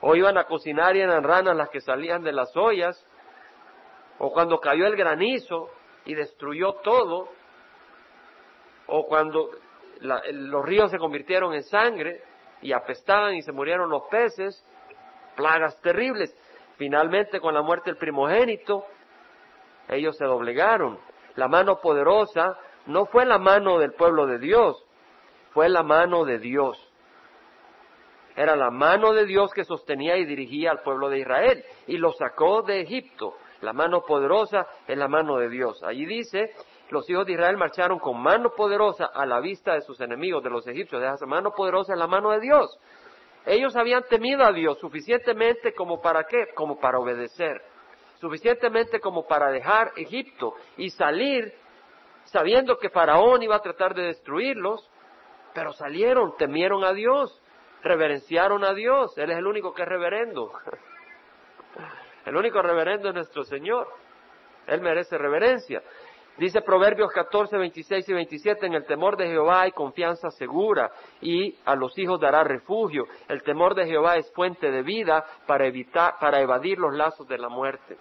o 0.00 0.14
iban 0.14 0.36
a 0.36 0.44
cocinar 0.44 0.94
y 0.94 1.00
eran 1.00 1.24
ranas 1.24 1.56
las 1.56 1.70
que 1.70 1.80
salían 1.80 2.22
de 2.22 2.32
las 2.32 2.54
ollas, 2.56 3.04
o 4.18 4.30
cuando 4.30 4.60
cayó 4.60 4.86
el 4.86 4.94
granizo 4.94 5.70
y 6.04 6.14
destruyó 6.14 6.74
todo, 6.84 7.30
o 8.86 9.06
cuando 9.06 9.50
los 10.00 10.64
ríos 10.64 10.90
se 10.90 10.98
convirtieron 10.98 11.54
en 11.54 11.62
sangre 11.64 12.22
y 12.60 12.72
apestaban 12.72 13.34
y 13.34 13.42
se 13.42 13.52
murieron 13.52 13.90
los 13.90 14.02
peces, 14.04 14.64
plagas 15.34 15.80
terribles. 15.80 16.34
Finalmente, 16.76 17.40
con 17.40 17.54
la 17.54 17.62
muerte 17.62 17.90
del 17.90 17.98
primogénito, 17.98 18.84
ellos 19.88 20.16
se 20.16 20.24
doblegaron. 20.24 20.98
La 21.36 21.48
mano 21.48 21.80
poderosa 21.80 22.58
no 22.86 23.06
fue 23.06 23.24
la 23.24 23.38
mano 23.38 23.78
del 23.78 23.92
pueblo 23.92 24.26
de 24.26 24.38
Dios, 24.38 24.87
fue 25.58 25.68
la 25.68 25.82
mano 25.82 26.24
de 26.24 26.38
Dios. 26.38 26.78
Era 28.36 28.54
la 28.54 28.70
mano 28.70 29.12
de 29.12 29.26
Dios 29.26 29.50
que 29.52 29.64
sostenía 29.64 30.16
y 30.16 30.24
dirigía 30.24 30.70
al 30.70 30.82
pueblo 30.82 31.08
de 31.08 31.18
Israel 31.18 31.64
y 31.88 31.96
lo 31.96 32.12
sacó 32.12 32.62
de 32.62 32.80
Egipto. 32.80 33.34
La 33.62 33.72
mano 33.72 34.02
poderosa 34.02 34.68
es 34.86 34.96
la 34.96 35.08
mano 35.08 35.36
de 35.38 35.48
Dios. 35.48 35.82
Allí 35.82 36.06
dice 36.06 36.54
los 36.90 37.10
hijos 37.10 37.26
de 37.26 37.32
Israel 37.32 37.56
marcharon 37.56 37.98
con 37.98 38.22
mano 38.22 38.50
poderosa 38.56 39.06
a 39.06 39.26
la 39.26 39.40
vista 39.40 39.74
de 39.74 39.80
sus 39.80 40.00
enemigos, 40.00 40.44
de 40.44 40.50
los 40.50 40.64
egipcios. 40.68 41.02
Esa 41.02 41.26
mano 41.26 41.50
poderosa 41.50 41.92
en 41.92 41.98
la 41.98 42.06
mano 42.06 42.30
de 42.30 42.38
Dios. 42.38 42.78
Ellos 43.44 43.74
habían 43.74 44.04
temido 44.04 44.44
a 44.44 44.52
Dios 44.52 44.78
suficientemente 44.78 45.74
como 45.74 46.00
para 46.00 46.22
qué? 46.22 46.54
Como 46.54 46.78
para 46.78 47.00
obedecer. 47.00 47.60
Suficientemente 48.20 49.00
como 49.00 49.26
para 49.26 49.50
dejar 49.50 49.90
Egipto 49.96 50.54
y 50.76 50.90
salir 50.90 51.52
sabiendo 52.26 52.78
que 52.78 52.90
Faraón 52.90 53.42
iba 53.42 53.56
a 53.56 53.60
tratar 53.62 53.92
de 53.94 54.02
destruirlos, 54.02 54.88
pero 55.54 55.72
salieron, 55.72 56.36
temieron 56.36 56.84
a 56.84 56.92
Dios, 56.92 57.40
reverenciaron 57.82 58.64
a 58.64 58.74
Dios. 58.74 59.16
Él 59.18 59.30
es 59.30 59.38
el 59.38 59.46
único 59.46 59.72
que 59.74 59.82
es 59.82 59.88
reverendo. 59.88 60.52
El 62.24 62.36
único 62.36 62.60
reverendo 62.60 63.08
es 63.08 63.14
nuestro 63.14 63.42
Señor. 63.42 63.88
Él 64.66 64.82
merece 64.82 65.16
reverencia. 65.16 65.82
Dice 66.38 66.60
Proverbios 66.60 67.10
14, 67.12 67.56
26 67.56 68.08
y 68.08 68.12
27, 68.12 68.66
en 68.66 68.74
el 68.74 68.84
temor 68.84 69.16
de 69.16 69.26
Jehová 69.26 69.62
hay 69.62 69.72
confianza 69.72 70.30
segura 70.30 70.92
y 71.20 71.58
a 71.64 71.74
los 71.74 71.98
hijos 71.98 72.20
dará 72.20 72.44
refugio. 72.44 73.06
El 73.28 73.42
temor 73.42 73.74
de 73.74 73.86
Jehová 73.86 74.16
es 74.16 74.30
fuente 74.32 74.70
de 74.70 74.82
vida 74.82 75.24
para, 75.46 75.66
evitar, 75.66 76.14
para 76.20 76.40
evadir 76.40 76.78
los 76.78 76.94
lazos 76.94 77.26
de 77.26 77.38
la 77.38 77.48
muerte. 77.48 77.96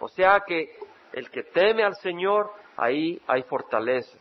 O 0.00 0.08
sea 0.08 0.40
que 0.46 0.76
el 1.12 1.30
que 1.30 1.44
teme 1.44 1.82
al 1.82 1.94
Señor, 1.94 2.50
ahí 2.76 3.18
hay 3.26 3.42
fortaleza. 3.44 4.18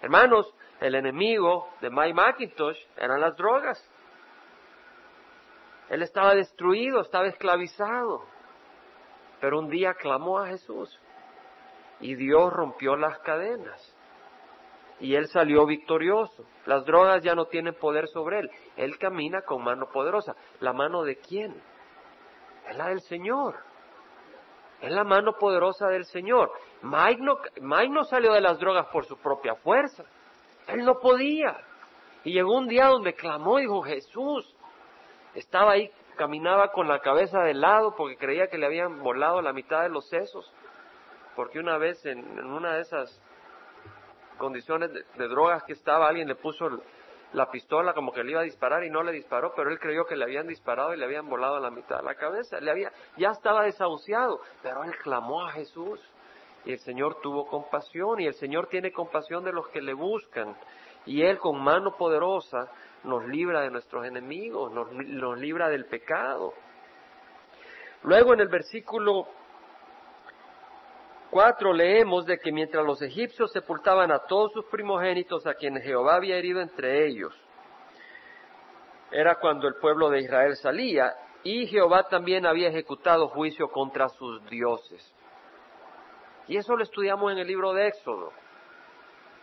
Hermanos, 0.00 0.54
el 0.84 0.96
enemigo 0.96 1.70
de 1.80 1.88
Mike 1.88 2.12
McIntosh 2.12 2.76
eran 2.98 3.18
las 3.18 3.34
drogas. 3.36 3.82
Él 5.88 6.02
estaba 6.02 6.34
destruido, 6.34 7.00
estaba 7.00 7.26
esclavizado. 7.26 8.26
Pero 9.40 9.60
un 9.60 9.70
día 9.70 9.94
clamó 9.94 10.38
a 10.38 10.48
Jesús 10.48 11.00
y 12.00 12.14
Dios 12.16 12.52
rompió 12.52 12.96
las 12.96 13.18
cadenas. 13.20 13.96
Y 15.00 15.14
él 15.14 15.26
salió 15.28 15.64
victorioso. 15.64 16.44
Las 16.66 16.84
drogas 16.84 17.22
ya 17.22 17.34
no 17.34 17.46
tienen 17.46 17.74
poder 17.74 18.06
sobre 18.08 18.40
él. 18.40 18.50
Él 18.76 18.98
camina 18.98 19.40
con 19.40 19.64
mano 19.64 19.88
poderosa. 19.90 20.36
¿La 20.60 20.74
mano 20.74 21.02
de 21.02 21.16
quién? 21.16 21.62
Es 22.68 22.76
la 22.76 22.88
del 22.88 23.00
Señor. 23.00 23.56
Es 24.82 24.92
la 24.92 25.04
mano 25.04 25.32
poderosa 25.38 25.88
del 25.88 26.04
Señor. 26.04 26.52
Mike 26.82 27.22
no, 27.22 27.38
Mike 27.62 27.88
no 27.88 28.04
salió 28.04 28.34
de 28.34 28.42
las 28.42 28.58
drogas 28.58 28.86
por 28.88 29.06
su 29.06 29.16
propia 29.16 29.54
fuerza. 29.54 30.04
Él 30.68 30.84
no 30.84 30.98
podía. 30.98 31.56
Y 32.24 32.32
llegó 32.32 32.56
un 32.56 32.68
día 32.68 32.86
donde 32.86 33.14
clamó 33.14 33.58
dijo, 33.58 33.82
Jesús, 33.82 34.54
estaba 35.34 35.72
ahí, 35.72 35.90
caminaba 36.16 36.72
con 36.72 36.88
la 36.88 37.00
cabeza 37.00 37.40
de 37.42 37.54
lado 37.54 37.94
porque 37.96 38.16
creía 38.16 38.48
que 38.48 38.58
le 38.58 38.66
habían 38.66 39.02
volado 39.02 39.42
la 39.42 39.52
mitad 39.52 39.82
de 39.82 39.90
los 39.90 40.08
sesos. 40.08 40.50
Porque 41.36 41.58
una 41.58 41.76
vez 41.76 42.04
en, 42.06 42.38
una 42.44 42.74
de 42.74 42.82
esas 42.82 43.20
condiciones 44.38 44.92
de, 44.92 45.28
drogas 45.28 45.64
que 45.64 45.72
estaba, 45.72 46.08
alguien 46.08 46.28
le 46.28 46.36
puso 46.36 46.80
la 47.32 47.50
pistola 47.50 47.92
como 47.92 48.12
que 48.12 48.22
le 48.22 48.30
iba 48.30 48.40
a 48.40 48.44
disparar 48.44 48.84
y 48.84 48.90
no 48.90 49.02
le 49.02 49.12
disparó, 49.12 49.52
pero 49.54 49.70
él 49.70 49.78
creyó 49.78 50.06
que 50.06 50.16
le 50.16 50.24
habían 50.24 50.46
disparado 50.46 50.94
y 50.94 50.96
le 50.96 51.04
habían 51.04 51.28
volado 51.28 51.58
la 51.58 51.70
mitad 51.70 51.98
de 51.98 52.04
la 52.04 52.14
cabeza. 52.14 52.60
Le 52.60 52.70
había, 52.70 52.92
ya 53.16 53.30
estaba 53.30 53.64
desahuciado, 53.64 54.40
pero 54.62 54.84
él 54.84 54.96
clamó 55.02 55.44
a 55.44 55.50
Jesús 55.50 56.00
y 56.64 56.72
el 56.72 56.78
Señor 56.78 57.20
tuvo 57.22 57.46
compasión 57.46 58.20
y 58.20 58.26
el 58.26 58.34
Señor 58.34 58.68
tiene 58.68 58.92
compasión 58.92 59.44
de 59.44 59.52
los 59.52 59.68
que 59.68 59.82
le 59.82 59.92
buscan 59.92 60.56
y 61.06 61.22
Él 61.22 61.38
con 61.38 61.62
mano 61.62 61.96
poderosa 61.96 62.70
nos 63.04 63.26
libra 63.26 63.60
de 63.60 63.70
nuestros 63.70 64.06
enemigos, 64.06 64.72
nos, 64.72 65.38
libra 65.38 65.68
del 65.68 65.84
pecado. 65.86 66.54
Luego 68.02 68.32
en 68.32 68.40
el 68.40 68.48
versículo 68.48 69.26
4 71.30 71.72
leemos 71.72 72.24
de 72.26 72.38
que 72.38 72.52
mientras 72.52 72.84
los 72.84 73.02
egipcios 73.02 73.52
sepultaban 73.52 74.10
a 74.10 74.20
todos 74.20 74.52
sus 74.52 74.64
primogénitos 74.66 75.46
a 75.46 75.54
quienes 75.54 75.84
Jehová 75.84 76.16
había 76.16 76.36
herido 76.36 76.60
entre 76.60 77.06
ellos, 77.06 77.34
era 79.10 79.36
cuando 79.36 79.68
el 79.68 79.74
pueblo 79.74 80.10
de 80.10 80.20
Israel 80.20 80.56
salía, 80.56 81.14
y 81.44 81.66
Jehová 81.66 82.08
también 82.08 82.46
había 82.46 82.68
ejecutado 82.68 83.28
juicio 83.28 83.68
contra 83.68 84.08
sus 84.08 84.44
dioses. 84.48 85.14
Y 86.48 86.56
eso 86.56 86.76
lo 86.76 86.82
estudiamos 86.82 87.32
en 87.32 87.38
el 87.38 87.46
libro 87.46 87.72
de 87.72 87.88
Éxodo. 87.88 88.32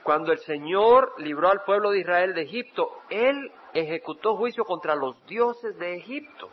Cuando 0.03 0.31
el 0.31 0.39
Señor 0.39 1.13
libró 1.19 1.49
al 1.49 1.63
pueblo 1.63 1.91
de 1.91 1.99
Israel 1.99 2.33
de 2.33 2.41
Egipto, 2.41 3.01
Él 3.09 3.51
ejecutó 3.73 4.35
juicio 4.35 4.65
contra 4.65 4.95
los 4.95 5.23
dioses 5.25 5.77
de 5.77 5.95
Egipto. 5.95 6.49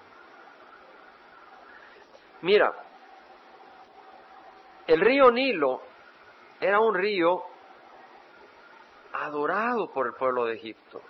Mira, 2.43 2.73
el 4.87 5.01
río 5.01 5.31
Nilo 5.31 5.83
era 6.61 6.81
un 6.81 6.95
río 6.95 7.43
adorado 9.13 9.91
por 9.93 10.07
el 10.07 10.15
pueblo 10.15 10.45
de 10.45 10.55
Egipto. 10.55 11.01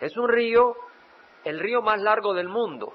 Es 0.00 0.16
un 0.16 0.28
río, 0.28 0.74
el 1.44 1.58
río 1.60 1.82
más 1.82 2.00
largo 2.00 2.32
del 2.32 2.48
mundo. 2.48 2.94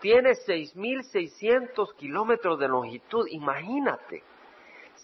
Tiene 0.00 0.30
6.600 0.30 1.94
kilómetros 1.96 2.58
de 2.58 2.68
longitud, 2.68 3.26
imagínate. 3.28 4.22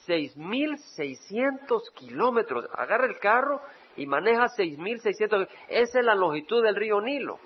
6.600 0.07 1.93
kilómetros. 1.95 2.69
Agarra 2.75 3.07
el 3.07 3.19
carro 3.19 3.61
y 3.97 4.07
maneja 4.07 4.47
6.600. 4.47 5.49
Esa 5.69 5.99
es 5.99 6.05
la 6.05 6.15
longitud 6.15 6.63
del 6.63 6.77
río 6.77 7.01
Nilo. 7.01 7.39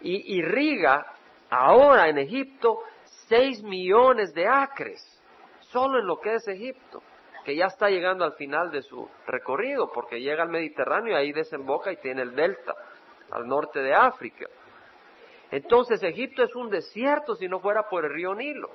Y 0.00 0.38
irriga 0.38 1.06
ahora 1.50 2.08
en 2.08 2.18
Egipto 2.18 2.80
6 3.28 3.62
millones 3.62 4.34
de 4.34 4.46
acres, 4.48 5.00
solo 5.60 6.00
en 6.00 6.06
lo 6.06 6.18
que 6.20 6.34
es 6.34 6.48
Egipto, 6.48 7.02
que 7.44 7.54
ya 7.56 7.66
está 7.66 7.88
llegando 7.88 8.24
al 8.24 8.32
final 8.34 8.70
de 8.70 8.82
su 8.82 9.08
recorrido, 9.26 9.90
porque 9.92 10.20
llega 10.20 10.42
al 10.42 10.48
Mediterráneo 10.48 11.12
y 11.12 11.16
ahí 11.16 11.32
desemboca 11.32 11.92
y 11.92 11.96
tiene 11.96 12.22
el 12.22 12.34
delta 12.34 12.74
al 13.30 13.46
norte 13.46 13.80
de 13.80 13.94
África. 13.94 14.46
Entonces 15.52 16.02
Egipto 16.02 16.42
es 16.42 16.56
un 16.56 16.70
desierto 16.70 17.36
si 17.36 17.46
no 17.46 17.60
fuera 17.60 17.88
por 17.88 18.06
el 18.06 18.12
río 18.12 18.34
Nilo 18.34 18.70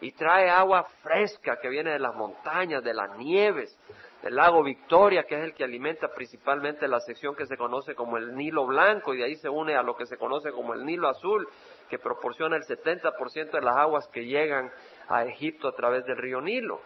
y 0.00 0.12
trae 0.12 0.48
agua 0.48 0.84
fresca 1.02 1.58
que 1.60 1.68
viene 1.68 1.90
de 1.90 1.98
las 1.98 2.14
montañas, 2.14 2.82
de 2.82 2.94
las 2.94 3.16
nieves, 3.18 3.78
del 4.22 4.34
lago 4.34 4.62
Victoria, 4.62 5.24
que 5.24 5.36
es 5.36 5.44
el 5.44 5.54
que 5.54 5.64
alimenta 5.64 6.08
principalmente 6.08 6.88
la 6.88 7.00
sección 7.00 7.34
que 7.34 7.46
se 7.46 7.58
conoce 7.58 7.94
como 7.94 8.16
el 8.16 8.34
Nilo 8.34 8.66
Blanco, 8.66 9.12
y 9.12 9.18
de 9.18 9.24
ahí 9.24 9.36
se 9.36 9.48
une 9.48 9.74
a 9.74 9.82
lo 9.82 9.94
que 9.94 10.06
se 10.06 10.16
conoce 10.16 10.50
como 10.52 10.72
el 10.72 10.84
Nilo 10.84 11.08
Azul, 11.08 11.46
que 11.88 11.98
proporciona 11.98 12.56
el 12.56 12.62
70% 12.62 13.50
de 13.50 13.60
las 13.60 13.76
aguas 13.76 14.08
que 14.08 14.24
llegan 14.24 14.70
a 15.08 15.24
Egipto 15.24 15.68
a 15.68 15.74
través 15.74 16.04
del 16.06 16.16
río 16.16 16.40
Nilo. 16.40 16.80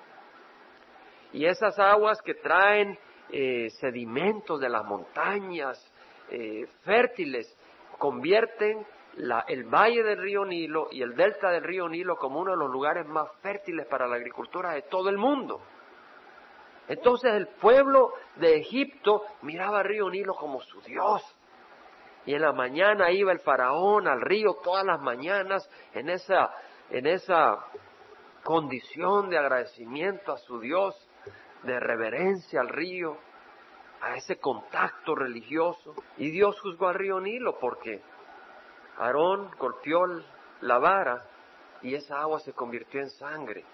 Y 1.33 1.47
esas 1.47 1.79
aguas 1.79 2.21
que 2.23 2.35
traen 2.35 2.99
eh, 3.31 3.71
sedimentos 3.79 4.61
de 4.61 4.69
las 4.69 4.85
montañas 4.85 5.81
eh, 6.31 6.67
fértiles 6.85 7.57
convierten 7.99 8.85
el 9.17 9.65
valle 9.65 10.03
del 10.03 10.19
río 10.19 10.45
Nilo 10.45 10.89
y 10.91 11.03
el 11.03 11.15
delta 11.15 11.51
del 11.51 11.65
río 11.65 11.89
Nilo 11.89 12.17
como 12.17 12.41
uno 12.41 12.53
de 12.53 12.57
los 12.57 12.71
lugares 12.71 13.07
más 13.07 13.31
fértiles 13.43 13.87
para 13.87 14.07
la 14.07 14.17
agricultura 14.17 14.73
de 14.73 14.83
todo 14.83 15.09
el 15.09 15.19
mundo. 15.19 15.61
Entonces 16.89 17.33
el 17.35 17.47
pueblo 17.47 18.13
de 18.37 18.57
Egipto 18.57 19.25
miraba 19.43 19.81
al 19.81 19.85
río 19.85 20.11
Nilo 20.11 20.35
como 20.35 20.61
su 20.61 20.81
Dios. 20.83 21.23
Y 22.27 22.35
en 22.35 22.43
la 22.43 22.53
mañana 22.53 23.11
iba 23.11 23.33
el 23.33 23.41
faraón 23.41 24.07
al 24.09 24.21
río 24.21 24.55
todas 24.63 24.85
las 24.85 25.01
mañanas 25.01 25.69
en 25.95 26.11
esa, 26.11 26.51
en 26.91 27.07
esa 27.07 27.65
condición 28.43 29.31
de 29.31 29.39
agradecimiento 29.39 30.33
a 30.33 30.39
su 30.39 30.61
Dios, 30.61 30.95
de 31.63 31.79
reverencia 31.79 32.61
al 32.61 32.69
río, 32.69 33.17
a 34.01 34.17
ese 34.17 34.39
contacto 34.39 35.15
religioso. 35.15 35.95
Y 36.17 36.31
Dios 36.31 36.61
juzgó 36.61 36.89
al 36.89 36.95
río 36.97 37.21
Nilo 37.21 37.59
porque 37.59 38.03
Aarón 39.01 39.51
golpeó 39.59 40.03
la 40.61 40.79
vara 40.79 41.25
y 41.81 41.95
esa 41.95 42.21
agua 42.21 42.39
se 42.41 42.53
convirtió 42.53 43.01
en 43.01 43.09
sangre. 43.09 43.65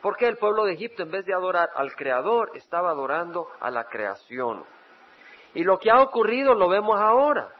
Porque 0.00 0.26
el 0.26 0.38
pueblo 0.38 0.64
de 0.64 0.72
Egipto, 0.72 1.02
en 1.02 1.10
vez 1.10 1.26
de 1.26 1.34
adorar 1.34 1.68
al 1.74 1.94
Creador, 1.94 2.52
estaba 2.54 2.90
adorando 2.90 3.48
a 3.60 3.70
la 3.70 3.84
creación. 3.84 4.64
Y 5.52 5.64
lo 5.64 5.78
que 5.78 5.90
ha 5.90 6.00
ocurrido 6.00 6.54
lo 6.54 6.68
vemos 6.68 6.98
ahora. 6.98 7.52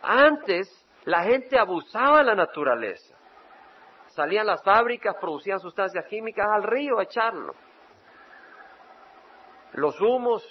Antes 0.00 0.68
la 1.04 1.24
gente 1.24 1.58
abusaba 1.58 2.18
de 2.18 2.24
la 2.24 2.34
naturaleza. 2.36 3.16
Salían 4.08 4.46
las 4.46 4.62
fábricas, 4.62 5.16
producían 5.20 5.58
sustancias 5.58 6.04
químicas 6.06 6.46
al 6.48 6.62
río 6.62 7.00
a 7.00 7.02
echarlo. 7.02 7.52
Los 9.72 10.00
humos, 10.00 10.46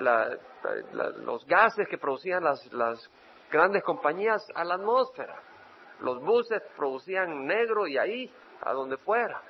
los 0.00 1.46
gases 1.46 1.86
que 1.88 1.96
producían 1.98 2.42
las, 2.42 2.72
las 2.72 3.08
grandes 3.54 3.84
compañías 3.84 4.44
a 4.56 4.64
la 4.64 4.74
atmósfera. 4.74 5.36
Los 6.00 6.20
buses 6.20 6.60
producían 6.76 7.46
negro 7.46 7.86
y 7.86 7.96
ahí, 7.96 8.32
a 8.60 8.72
donde 8.72 8.96
fuera. 8.96 9.40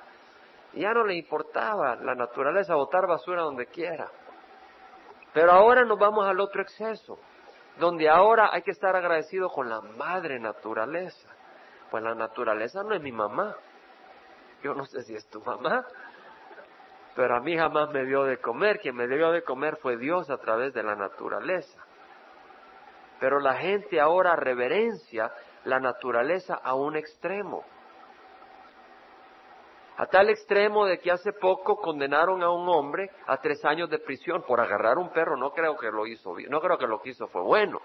ya 0.73 0.93
no 0.93 1.05
le 1.05 1.15
importaba 1.15 1.95
la 1.95 2.13
naturaleza 2.13 2.75
botar 2.75 3.07
basura 3.07 3.41
donde 3.41 3.65
quiera. 3.65 4.07
Pero 5.33 5.51
ahora 5.51 5.83
nos 5.85 5.97
vamos 5.97 6.27
al 6.27 6.39
otro 6.39 6.61
exceso, 6.61 7.17
donde 7.79 8.07
ahora 8.07 8.49
hay 8.53 8.61
que 8.61 8.71
estar 8.71 8.95
agradecido 8.95 9.49
con 9.49 9.69
la 9.69 9.81
madre 9.81 10.39
naturaleza. 10.39 11.27
Pues 11.89 12.03
la 12.03 12.13
naturaleza 12.13 12.83
no 12.83 12.93
es 12.93 13.01
mi 13.01 13.11
mamá. 13.11 13.55
Yo 14.61 14.75
no 14.75 14.85
sé 14.85 15.01
si 15.01 15.15
es 15.15 15.27
tu 15.29 15.41
mamá, 15.41 15.83
pero 17.15 17.37
a 17.37 17.39
mí 17.39 17.57
jamás 17.57 17.89
me 17.89 18.05
dio 18.05 18.23
de 18.23 18.37
comer. 18.37 18.79
Quien 18.79 18.95
me 18.95 19.07
dio 19.07 19.31
de 19.31 19.43
comer 19.43 19.77
fue 19.77 19.97
Dios 19.97 20.29
a 20.29 20.37
través 20.37 20.73
de 20.73 20.83
la 20.83 20.95
naturaleza. 20.95 21.85
Pero 23.25 23.39
la 23.39 23.55
gente 23.55 23.99
ahora 23.99 24.35
reverencia 24.35 25.31
la 25.63 25.79
naturaleza 25.79 26.61
a 26.63 26.75
un 26.75 26.95
extremo. 26.95 27.63
A 29.97 30.05
tal 30.05 30.29
extremo 30.29 30.85
de 30.85 30.99
que 30.99 31.09
hace 31.09 31.33
poco 31.33 31.77
condenaron 31.77 32.43
a 32.43 32.51
un 32.51 32.69
hombre 32.69 33.09
a 33.25 33.37
tres 33.37 33.65
años 33.65 33.89
de 33.89 33.97
prisión 33.97 34.43
por 34.43 34.61
agarrar 34.61 34.99
un 34.99 35.09
perro. 35.09 35.37
No 35.37 35.53
creo 35.53 35.75
que 35.75 35.89
lo 35.89 36.05
hizo 36.05 36.35
bien, 36.35 36.51
no 36.51 36.61
creo 36.61 36.77
que 36.77 36.85
lo 36.85 37.01
que 37.01 37.09
hizo 37.09 37.25
fue 37.25 37.41
bueno. 37.41 37.81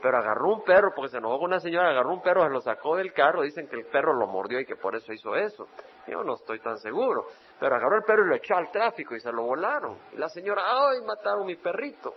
Pero 0.00 0.16
agarró 0.16 0.52
un 0.52 0.62
perro 0.62 0.92
porque 0.94 1.10
se 1.10 1.18
enojó 1.18 1.38
con 1.38 1.46
una 1.46 1.58
señora, 1.58 1.90
agarró 1.90 2.12
un 2.12 2.22
perro, 2.22 2.44
se 2.44 2.50
lo 2.50 2.60
sacó 2.60 2.94
del 2.94 3.12
carro, 3.12 3.42
dicen 3.42 3.66
que 3.66 3.74
el 3.74 3.86
perro 3.86 4.14
lo 4.14 4.28
mordió 4.28 4.60
y 4.60 4.64
que 4.64 4.76
por 4.76 4.94
eso 4.94 5.12
hizo 5.12 5.34
eso. 5.34 5.66
Yo 6.06 6.22
no 6.22 6.34
estoy 6.34 6.60
tan 6.60 6.78
seguro. 6.78 7.26
Pero 7.58 7.74
agarró 7.74 7.96
el 7.96 8.04
perro 8.04 8.26
y 8.26 8.28
lo 8.28 8.36
echó 8.36 8.54
al 8.54 8.70
tráfico 8.70 9.16
y 9.16 9.18
se 9.18 9.32
lo 9.32 9.42
volaron. 9.42 9.98
Y 10.12 10.18
la 10.18 10.28
señora, 10.28 10.62
¡ay, 10.64 11.00
mataron 11.04 11.46
mi 11.46 11.56
perrito! 11.56 12.14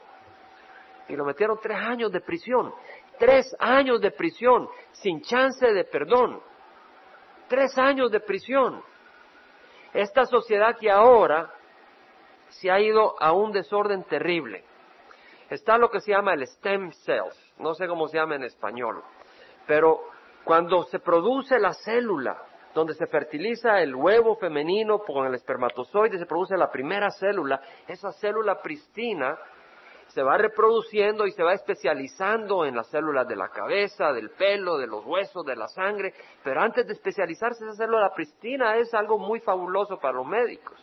Y 1.11 1.15
lo 1.15 1.25
metieron 1.25 1.59
tres 1.61 1.77
años 1.77 2.11
de 2.11 2.21
prisión. 2.21 2.73
Tres 3.19 3.53
años 3.59 3.99
de 3.99 4.11
prisión 4.11 4.69
sin 4.93 5.21
chance 5.21 5.65
de 5.73 5.83
perdón. 5.83 6.41
Tres 7.49 7.77
años 7.77 8.11
de 8.11 8.21
prisión. 8.21 8.81
Esta 9.93 10.25
sociedad 10.25 10.77
que 10.79 10.89
ahora 10.89 11.51
se 12.47 12.71
ha 12.71 12.79
ido 12.79 13.21
a 13.21 13.33
un 13.33 13.51
desorden 13.51 14.05
terrible. 14.05 14.63
Está 15.49 15.77
lo 15.77 15.89
que 15.89 15.99
se 15.99 16.11
llama 16.11 16.33
el 16.33 16.47
stem 16.47 16.91
cells, 16.91 17.53
no 17.57 17.73
sé 17.73 17.85
cómo 17.87 18.07
se 18.07 18.17
llama 18.17 18.35
en 18.35 18.45
español, 18.45 19.03
pero 19.67 19.99
cuando 20.45 20.83
se 20.83 20.99
produce 20.99 21.59
la 21.59 21.73
célula 21.73 22.41
donde 22.73 22.93
se 22.93 23.05
fertiliza 23.07 23.81
el 23.81 23.93
huevo 23.93 24.37
femenino 24.37 24.99
con 24.99 25.27
el 25.27 25.35
espermatozoide, 25.35 26.17
se 26.17 26.25
produce 26.25 26.55
la 26.55 26.71
primera 26.71 27.09
célula, 27.11 27.59
esa 27.85 28.13
célula 28.13 28.61
pristina 28.61 29.37
se 30.13 30.23
va 30.23 30.37
reproduciendo 30.37 31.25
y 31.25 31.31
se 31.31 31.43
va 31.43 31.53
especializando 31.53 32.65
en 32.65 32.75
las 32.75 32.87
células 32.87 33.27
de 33.27 33.35
la 33.35 33.49
cabeza, 33.49 34.11
del 34.11 34.29
pelo, 34.31 34.77
de 34.77 34.87
los 34.87 35.05
huesos, 35.05 35.45
de 35.45 35.55
la 35.55 35.67
sangre, 35.67 36.13
pero 36.43 36.61
antes 36.61 36.85
de 36.85 36.93
especializarse 36.93 37.63
esa 37.63 37.75
célula 37.75 38.13
pristina 38.13 38.75
es 38.77 38.93
algo 38.93 39.17
muy 39.17 39.39
fabuloso 39.39 39.97
para 39.99 40.17
los 40.17 40.25
médicos 40.25 40.77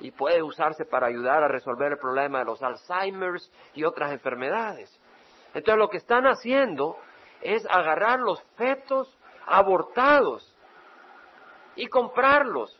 y 0.00 0.10
puede 0.10 0.42
usarse 0.42 0.84
para 0.84 1.06
ayudar 1.06 1.42
a 1.42 1.48
resolver 1.48 1.92
el 1.92 1.98
problema 1.98 2.40
de 2.40 2.46
los 2.46 2.62
Alzheimer's 2.62 3.50
y 3.74 3.84
otras 3.84 4.12
enfermedades. 4.12 4.90
Entonces 5.54 5.78
lo 5.78 5.88
que 5.88 5.98
están 5.98 6.26
haciendo 6.26 6.96
es 7.42 7.66
agarrar 7.70 8.20
los 8.20 8.42
fetos 8.56 9.16
abortados 9.46 10.54
y 11.76 11.86
comprarlos 11.86 12.78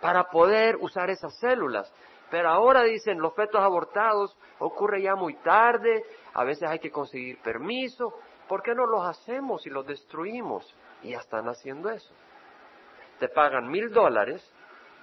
para 0.00 0.24
poder 0.24 0.76
usar 0.76 1.10
esas 1.10 1.38
células. 1.38 1.92
Pero 2.32 2.48
ahora 2.48 2.82
dicen, 2.84 3.20
los 3.20 3.34
fetos 3.34 3.60
abortados 3.60 4.34
ocurre 4.58 5.02
ya 5.02 5.14
muy 5.14 5.34
tarde, 5.34 6.02
a 6.32 6.44
veces 6.44 6.66
hay 6.66 6.78
que 6.78 6.90
conseguir 6.90 7.38
permiso. 7.42 8.14
¿Por 8.48 8.62
qué 8.62 8.74
no 8.74 8.86
los 8.86 9.04
hacemos 9.04 9.66
y 9.66 9.68
los 9.68 9.86
destruimos? 9.86 10.74
Y 11.02 11.10
ya 11.10 11.18
están 11.18 11.46
haciendo 11.50 11.90
eso. 11.90 12.14
Te 13.18 13.28
pagan 13.28 13.70
mil 13.70 13.92
dólares 13.92 14.42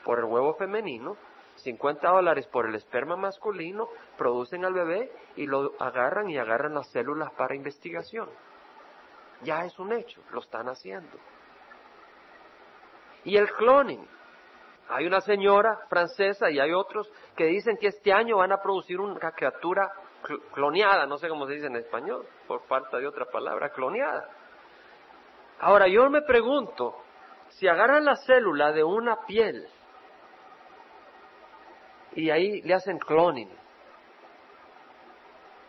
por 0.04 0.18
el 0.18 0.26
huevo 0.26 0.56
femenino, 0.56 1.18
50 1.58 2.10
dólares 2.10 2.48
por 2.48 2.66
el 2.66 2.74
esperma 2.74 3.16
masculino, 3.16 3.90
producen 4.18 4.66
al 4.66 4.74
bebé 4.74 5.12
y 5.36 5.46
lo 5.46 5.74
agarran 5.80 6.32
y 6.32 6.40
agarran 6.40 6.74
las 6.74 6.90
células 6.90 7.32
para 7.34 7.54
investigación. 7.54 8.28
Ya 9.44 9.66
es 9.66 9.78
un 9.78 9.94
hecho, 9.94 10.20
lo 10.32 10.40
están 10.40 10.68
haciendo. 10.68 11.16
Y 13.24 13.38
el 13.38 13.52
cloning, 13.52 14.08
hay 14.90 15.06
una 15.06 15.22
señora 15.22 15.80
francesa 15.88 16.50
y 16.50 16.60
hay 16.60 16.74
otros 16.74 17.10
que 17.36 17.46
dicen 17.46 17.78
que 17.78 17.88
este 17.88 18.12
año 18.12 18.38
van 18.38 18.52
a 18.52 18.62
producir 18.62 19.00
una 19.00 19.32
criatura 19.32 19.92
cloneada, 20.52 21.06
no 21.06 21.18
sé 21.18 21.30
cómo 21.30 21.46
se 21.46 21.54
dice 21.54 21.68
en 21.68 21.76
español, 21.76 22.28
por 22.48 22.64
falta 22.64 22.98
de 22.98 23.08
otra 23.08 23.26
palabra, 23.26 23.70
cloneada. 23.70 24.28
Ahora 25.60 25.88
yo 25.88 26.10
me 26.10 26.24
pregunto, 26.24 26.96
si 27.50 27.68
agarran 27.68 28.04
la 28.04 28.16
célula 28.16 28.72
de 28.72 28.84
una 28.84 29.26
piel 29.26 29.68
y 32.14 32.32
ahí 32.32 32.62
le 32.62 32.74
hacen 32.74 32.98
cloning 32.98 33.50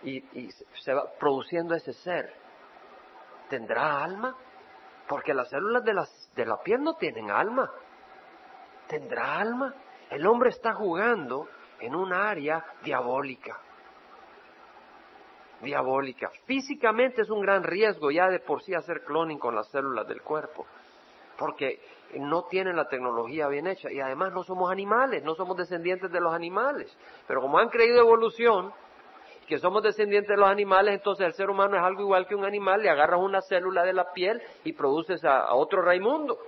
y, 0.03 0.49
se 0.83 0.95
va 0.95 1.05
produciendo 1.19 1.75
ese 1.75 1.93
ser, 1.93 2.33
¿tendrá 3.51 4.03
alma? 4.03 4.35
Porque 5.07 5.35
las 5.35 5.51
células 5.51 5.85
de, 5.85 5.93
las, 5.93 6.31
de 6.35 6.47
la 6.47 6.57
piel 6.63 6.83
no 6.83 6.95
tienen 6.95 7.31
alma. 7.31 7.71
¿Tendrá 8.91 9.39
alma? 9.39 9.73
El 10.11 10.27
hombre 10.27 10.49
está 10.49 10.75
jugando 10.75 11.47
en 11.79 11.95
un 11.95 12.13
área 12.13 12.65
diabólica. 12.83 13.57
Diabólica. 15.63 16.29
Físicamente 16.45 17.23
es 17.23 17.31
un 17.31 17.41
gran 17.41 17.63
riesgo 17.63 18.11
ya 18.11 18.29
de 18.29 18.41
por 18.41 18.63
sí 18.63 18.75
hacer 18.75 19.05
cloning 19.05 19.39
con 19.39 19.55
las 19.55 19.71
células 19.71 20.09
del 20.09 20.23
cuerpo. 20.23 20.67
Porque 21.39 21.81
no 22.17 22.47
tienen 22.47 22.75
la 22.75 22.89
tecnología 22.89 23.47
bien 23.47 23.69
hecha. 23.69 23.93
Y 23.93 24.01
además 24.01 24.33
no 24.33 24.43
somos 24.43 24.73
animales, 24.73 25.23
no 25.23 25.37
somos 25.37 25.57
descendientes 25.57 26.11
de 26.11 26.21
los 26.21 26.35
animales. 26.35 26.93
Pero 27.29 27.41
como 27.41 27.61
han 27.61 27.69
creído 27.69 28.01
evolución, 28.01 28.73
que 29.47 29.59
somos 29.59 29.85
descendientes 29.85 30.31
de 30.31 30.37
los 30.37 30.49
animales, 30.49 30.95
entonces 30.95 31.27
el 31.27 31.35
ser 31.35 31.49
humano 31.49 31.77
es 31.77 31.83
algo 31.83 32.03
igual 32.03 32.27
que 32.27 32.35
un 32.35 32.45
animal, 32.45 32.83
le 32.83 32.91
agarras 32.91 33.21
una 33.21 33.41
célula 33.41 33.85
de 33.85 33.93
la 33.93 34.13
piel 34.13 34.43
y 34.65 34.73
produces 34.73 35.25
a, 35.25 35.45
a 35.45 35.55
otro 35.55 35.81
Raimundo. 35.81 36.39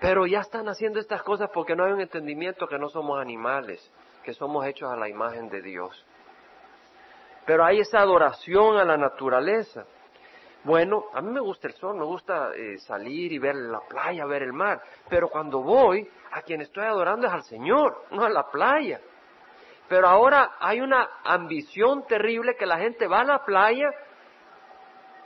Pero 0.00 0.26
ya 0.26 0.40
están 0.40 0.68
haciendo 0.68 0.98
estas 0.98 1.22
cosas 1.22 1.50
porque 1.52 1.76
no 1.76 1.84
hay 1.84 1.92
un 1.92 2.00
entendimiento 2.00 2.66
que 2.66 2.78
no 2.78 2.88
somos 2.88 3.20
animales, 3.20 3.90
que 4.24 4.32
somos 4.32 4.66
hechos 4.66 4.90
a 4.90 4.96
la 4.96 5.08
imagen 5.08 5.48
de 5.50 5.60
Dios. 5.60 6.06
Pero 7.44 7.64
hay 7.64 7.80
esa 7.80 8.00
adoración 8.00 8.78
a 8.78 8.84
la 8.84 8.96
naturaleza. 8.96 9.84
Bueno, 10.64 11.04
a 11.12 11.20
mí 11.20 11.30
me 11.30 11.40
gusta 11.40 11.68
el 11.68 11.74
sol, 11.74 11.96
me 11.96 12.04
gusta 12.04 12.50
eh, 12.54 12.78
salir 12.78 13.32
y 13.32 13.38
ver 13.38 13.54
la 13.54 13.80
playa, 13.80 14.26
ver 14.26 14.42
el 14.42 14.52
mar, 14.52 14.82
pero 15.08 15.28
cuando 15.28 15.62
voy, 15.62 16.08
a 16.32 16.42
quien 16.42 16.60
estoy 16.60 16.84
adorando 16.84 17.26
es 17.26 17.32
al 17.32 17.44
Señor, 17.44 18.04
no 18.10 18.24
a 18.24 18.30
la 18.30 18.50
playa. 18.50 19.00
Pero 19.88 20.06
ahora 20.06 20.52
hay 20.60 20.80
una 20.80 21.08
ambición 21.24 22.06
terrible 22.06 22.56
que 22.56 22.66
la 22.66 22.78
gente 22.78 23.06
va 23.06 23.20
a 23.20 23.24
la 23.24 23.44
playa 23.44 23.90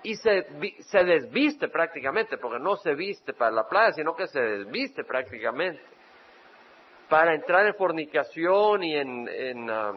y 0.04 0.16
se, 0.16 0.46
se 0.80 1.02
desviste 1.02 1.68
prácticamente, 1.68 2.36
porque 2.36 2.58
no 2.58 2.76
se 2.76 2.94
viste 2.94 3.32
para 3.32 3.50
la 3.50 3.66
playa, 3.66 3.92
sino 3.92 4.14
que 4.14 4.26
se 4.26 4.38
desviste 4.38 5.02
prácticamente, 5.02 5.82
para 7.08 7.34
entrar 7.34 7.66
en 7.66 7.74
fornicación 7.74 8.84
y 8.84 8.96
en, 8.96 9.70
ah, 9.70 9.92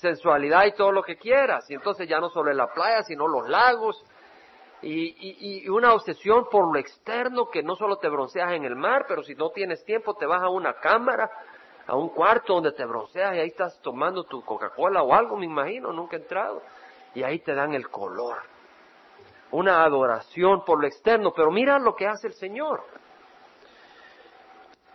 sensualidad 0.00 0.66
y 0.66 0.72
todo 0.72 0.92
lo 0.92 1.02
que 1.02 1.16
quieras. 1.16 1.68
Y 1.68 1.74
entonces 1.74 2.08
ya 2.08 2.20
no 2.20 2.30
solo 2.30 2.52
en 2.52 2.56
la 2.56 2.72
playa, 2.72 3.02
sino 3.02 3.26
los 3.26 3.48
lagos. 3.48 4.04
Y, 4.82 5.62
y, 5.64 5.68
una 5.68 5.94
obsesión 5.94 6.46
por 6.48 6.72
lo 6.72 6.78
externo, 6.78 7.48
que 7.50 7.62
no 7.62 7.74
solo 7.74 7.96
te 7.96 8.08
bronceas 8.08 8.52
en 8.52 8.64
el 8.64 8.76
mar, 8.76 9.06
pero 9.08 9.24
si 9.24 9.34
no 9.34 9.50
tienes 9.50 9.84
tiempo 9.84 10.14
te 10.14 10.26
vas 10.26 10.42
a 10.42 10.48
una 10.48 10.74
cámara, 10.74 11.28
a 11.86 11.96
un 11.96 12.10
cuarto 12.10 12.54
donde 12.54 12.72
te 12.72 12.84
bronceas 12.84 13.34
y 13.34 13.38
ahí 13.40 13.48
estás 13.48 13.80
tomando 13.80 14.24
tu 14.24 14.44
Coca-Cola 14.44 15.02
o 15.02 15.12
algo, 15.12 15.36
me 15.36 15.46
imagino, 15.46 15.92
nunca 15.92 16.16
he 16.16 16.20
entrado. 16.20 16.62
Y 17.14 17.22
ahí 17.24 17.40
te 17.40 17.54
dan 17.54 17.74
el 17.74 17.88
color 17.88 18.53
una 19.50 19.84
adoración 19.84 20.64
por 20.64 20.80
lo 20.80 20.86
externo, 20.86 21.32
pero 21.34 21.50
mira 21.50 21.78
lo 21.78 21.94
que 21.94 22.06
hace 22.06 22.28
el 22.28 22.34
Señor. 22.34 22.82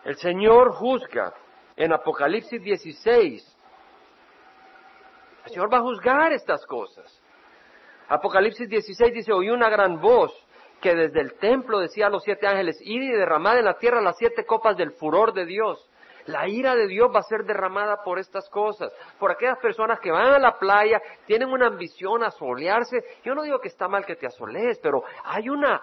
El 0.03 0.17
Señor 0.17 0.71
juzga 0.71 1.33
en 1.75 1.93
Apocalipsis 1.93 2.61
16. 2.61 3.57
El 5.45 5.51
Señor 5.51 5.73
va 5.73 5.77
a 5.77 5.81
juzgar 5.81 6.33
estas 6.33 6.65
cosas. 6.65 7.21
Apocalipsis 8.07 8.67
16 8.67 9.13
dice, 9.13 9.31
oí 9.31 9.49
una 9.49 9.69
gran 9.69 9.99
voz 9.99 10.33
que 10.81 10.95
desde 10.95 11.21
el 11.21 11.37
templo 11.37 11.79
decía 11.79 12.07
a 12.07 12.09
los 12.09 12.23
siete 12.23 12.47
ángeles, 12.47 12.79
id 12.81 13.01
y 13.01 13.11
derramad 13.11 13.59
en 13.59 13.65
la 13.65 13.77
tierra 13.77 14.01
las 14.01 14.17
siete 14.17 14.45
copas 14.45 14.77
del 14.77 14.91
furor 14.93 15.33
de 15.33 15.45
Dios. 15.45 15.88
La 16.25 16.47
ira 16.47 16.75
de 16.75 16.87
Dios 16.87 17.09
va 17.13 17.19
a 17.19 17.23
ser 17.23 17.43
derramada 17.43 18.03
por 18.03 18.19
estas 18.19 18.49
cosas, 18.49 18.93
por 19.17 19.31
aquellas 19.31 19.57
personas 19.59 19.99
que 19.99 20.11
van 20.11 20.33
a 20.33 20.39
la 20.39 20.57
playa, 20.57 21.01
tienen 21.25 21.49
una 21.49 21.67
ambición 21.67 22.23
a 22.23 22.31
solearse. 22.31 23.03
Yo 23.23 23.33
no 23.35 23.43
digo 23.43 23.59
que 23.59 23.69
está 23.69 23.87
mal 23.87 24.05
que 24.05 24.15
te 24.15 24.27
asolees, 24.27 24.79
pero 24.79 25.03
hay 25.23 25.49
una, 25.49 25.81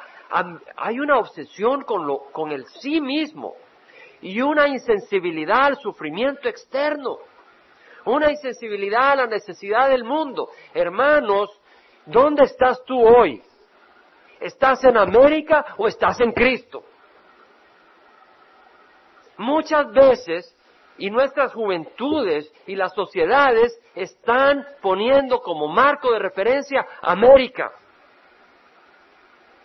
hay 0.77 1.01
una 1.01 1.19
obsesión 1.19 1.83
con, 1.83 2.07
lo, 2.07 2.31
con 2.33 2.53
el 2.53 2.67
sí 2.67 3.01
mismo 3.01 3.55
y 4.21 4.41
una 4.41 4.69
insensibilidad 4.69 5.65
al 5.65 5.77
sufrimiento 5.77 6.49
externo, 6.49 7.19
una 8.05 8.31
insensibilidad 8.31 9.13
a 9.13 9.17
la 9.17 9.27
necesidad 9.27 9.89
del 9.89 10.05
mundo. 10.05 10.49
Hermanos, 10.73 11.51
¿dónde 12.05 12.45
estás 12.45 12.83
tú 12.85 13.01
hoy? 13.01 13.43
¿Estás 14.41 14.85
en 14.85 14.97
América 14.97 15.75
o 15.79 15.89
estás 15.89 16.21
en 16.21 16.33
Cristo? 16.33 16.85
Muchas 19.39 19.93
veces, 19.93 20.57
y 20.99 21.11
nuestras 21.11 21.53
juventudes 21.53 22.51
y 22.67 22.75
las 22.75 22.95
sociedades 22.95 23.79
están 23.95 24.67
poniendo 24.81 25.41
como 25.41 25.69
marco 25.69 26.13
de 26.13 26.19
referencia 26.19 26.87
América. 27.03 27.73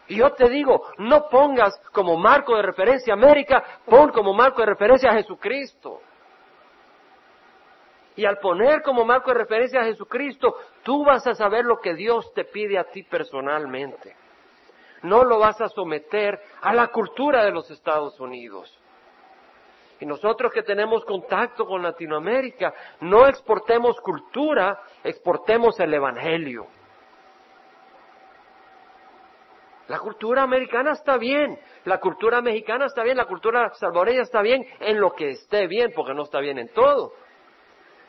Y 0.08 0.18
yo 0.18 0.32
te 0.32 0.50
digo, 0.50 0.88
no 0.98 1.30
pongas 1.30 1.74
como 1.94 2.18
marco 2.18 2.56
de 2.56 2.64
referencia 2.64 3.14
América, 3.14 3.64
pon 3.86 4.12
como 4.12 4.34
marco 4.34 4.60
de 4.62 4.68
referencia 4.68 5.10
a 5.10 5.14
Jesucristo. 5.14 6.02
Y 8.18 8.26
al 8.26 8.40
poner 8.40 8.82
como 8.82 9.06
marco 9.06 9.32
de 9.32 9.40
referencia 9.40 9.80
a 9.80 9.86
Jesucristo, 9.86 10.54
tú 10.84 11.06
vas 11.06 11.26
a 11.28 11.34
saber 11.34 11.64
lo 11.64 11.80
que 11.80 11.94
Dios 11.94 12.34
te 12.34 12.44
pide 12.44 12.78
a 12.78 12.84
ti 12.84 13.04
personalmente. 13.04 14.16
No 15.04 15.24
lo 15.24 15.40
vas 15.40 15.62
a 15.62 15.70
someter 15.70 16.40
a 16.62 16.74
la 16.74 16.90
cultura 16.90 17.46
de 17.46 17.52
los 17.52 17.72
Estados 17.72 18.20
Unidos. 18.20 18.81
Y 20.02 20.06
nosotros 20.08 20.52
que 20.52 20.64
tenemos 20.64 21.06
contacto 21.06 21.64
con 21.64 21.84
Latinoamérica, 21.84 22.74
no 23.02 23.28
exportemos 23.28 24.02
cultura, 24.02 24.82
exportemos 25.04 25.80
el 25.80 25.94
Evangelio. 25.94 26.66
La 29.88 30.00
cultura 30.00 30.42
americana 30.42 30.94
está 30.94 31.18
bien, 31.18 31.60
la 31.86 32.00
cultura 32.00 32.42
mexicana 32.42 32.88
está 32.88 33.04
bien, 33.04 33.16
la 33.16 33.26
cultura 33.26 33.70
salvadoreña 33.76 34.24
está 34.24 34.42
bien 34.42 34.66
en 34.80 35.00
lo 35.00 35.14
que 35.14 35.30
esté 35.30 35.68
bien, 35.68 35.92
porque 35.96 36.16
no 36.16 36.24
está 36.24 36.40
bien 36.40 36.58
en 36.58 36.74
todo. 36.74 37.14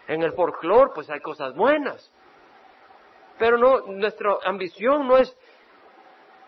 En 0.08 0.22
el 0.22 0.32
folclore, 0.32 0.92
pues 0.94 1.10
hay 1.10 1.20
cosas 1.20 1.54
buenas. 1.54 2.10
Pero 3.38 3.58
no, 3.58 3.80
nuestra 3.80 4.38
ambición 4.46 5.06
no 5.06 5.18
es 5.18 5.36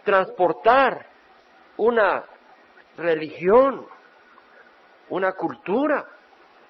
transportar 0.04 1.06
una 1.76 2.24
religión, 2.96 3.86
una 5.10 5.32
cultura, 5.32 6.04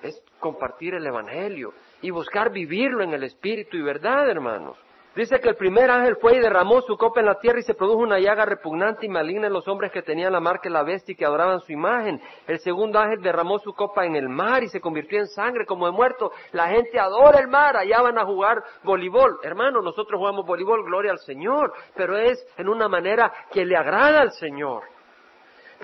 es 0.02 0.22
compartir 0.38 0.94
el 0.94 1.06
Evangelio 1.06 1.72
y 2.02 2.10
buscar 2.10 2.50
vivirlo 2.50 3.02
en 3.02 3.14
el 3.14 3.24
Espíritu 3.24 3.76
y 3.76 3.82
verdad, 3.82 4.28
hermanos. 4.28 4.78
Dice 5.14 5.38
que 5.38 5.48
el 5.48 5.54
primer 5.54 5.88
ángel 5.92 6.16
fue 6.16 6.34
y 6.34 6.40
derramó 6.40 6.80
su 6.80 6.96
copa 6.96 7.20
en 7.20 7.26
la 7.26 7.38
tierra 7.38 7.60
y 7.60 7.62
se 7.62 7.74
produjo 7.74 8.00
una 8.00 8.18
llaga 8.18 8.44
repugnante 8.44 9.06
y 9.06 9.08
maligna 9.08 9.46
en 9.46 9.52
los 9.52 9.68
hombres 9.68 9.92
que 9.92 10.02
tenían 10.02 10.32
la 10.32 10.40
marca 10.40 10.64
de 10.64 10.70
la 10.70 10.82
bestia 10.82 11.12
y 11.12 11.14
que 11.14 11.24
adoraban 11.24 11.60
su 11.60 11.70
imagen. 11.70 12.20
El 12.48 12.58
segundo 12.58 12.98
ángel 12.98 13.22
derramó 13.22 13.60
su 13.60 13.72
copa 13.74 14.04
en 14.04 14.16
el 14.16 14.28
mar 14.28 14.64
y 14.64 14.68
se 14.68 14.80
convirtió 14.80 15.20
en 15.20 15.28
sangre 15.28 15.66
como 15.66 15.86
de 15.86 15.92
muerto. 15.92 16.32
La 16.50 16.66
gente 16.66 16.98
adora 16.98 17.38
el 17.38 17.46
mar, 17.46 17.76
allá 17.76 18.02
van 18.02 18.18
a 18.18 18.24
jugar 18.24 18.64
voleibol. 18.82 19.38
Hermano, 19.44 19.82
nosotros 19.82 20.18
jugamos 20.18 20.44
voleibol, 20.44 20.84
gloria 20.84 21.12
al 21.12 21.20
Señor, 21.20 21.72
pero 21.94 22.18
es 22.18 22.44
en 22.56 22.68
una 22.68 22.88
manera 22.88 23.32
que 23.52 23.64
le 23.64 23.76
agrada 23.76 24.20
al 24.20 24.32
Señor. 24.32 24.93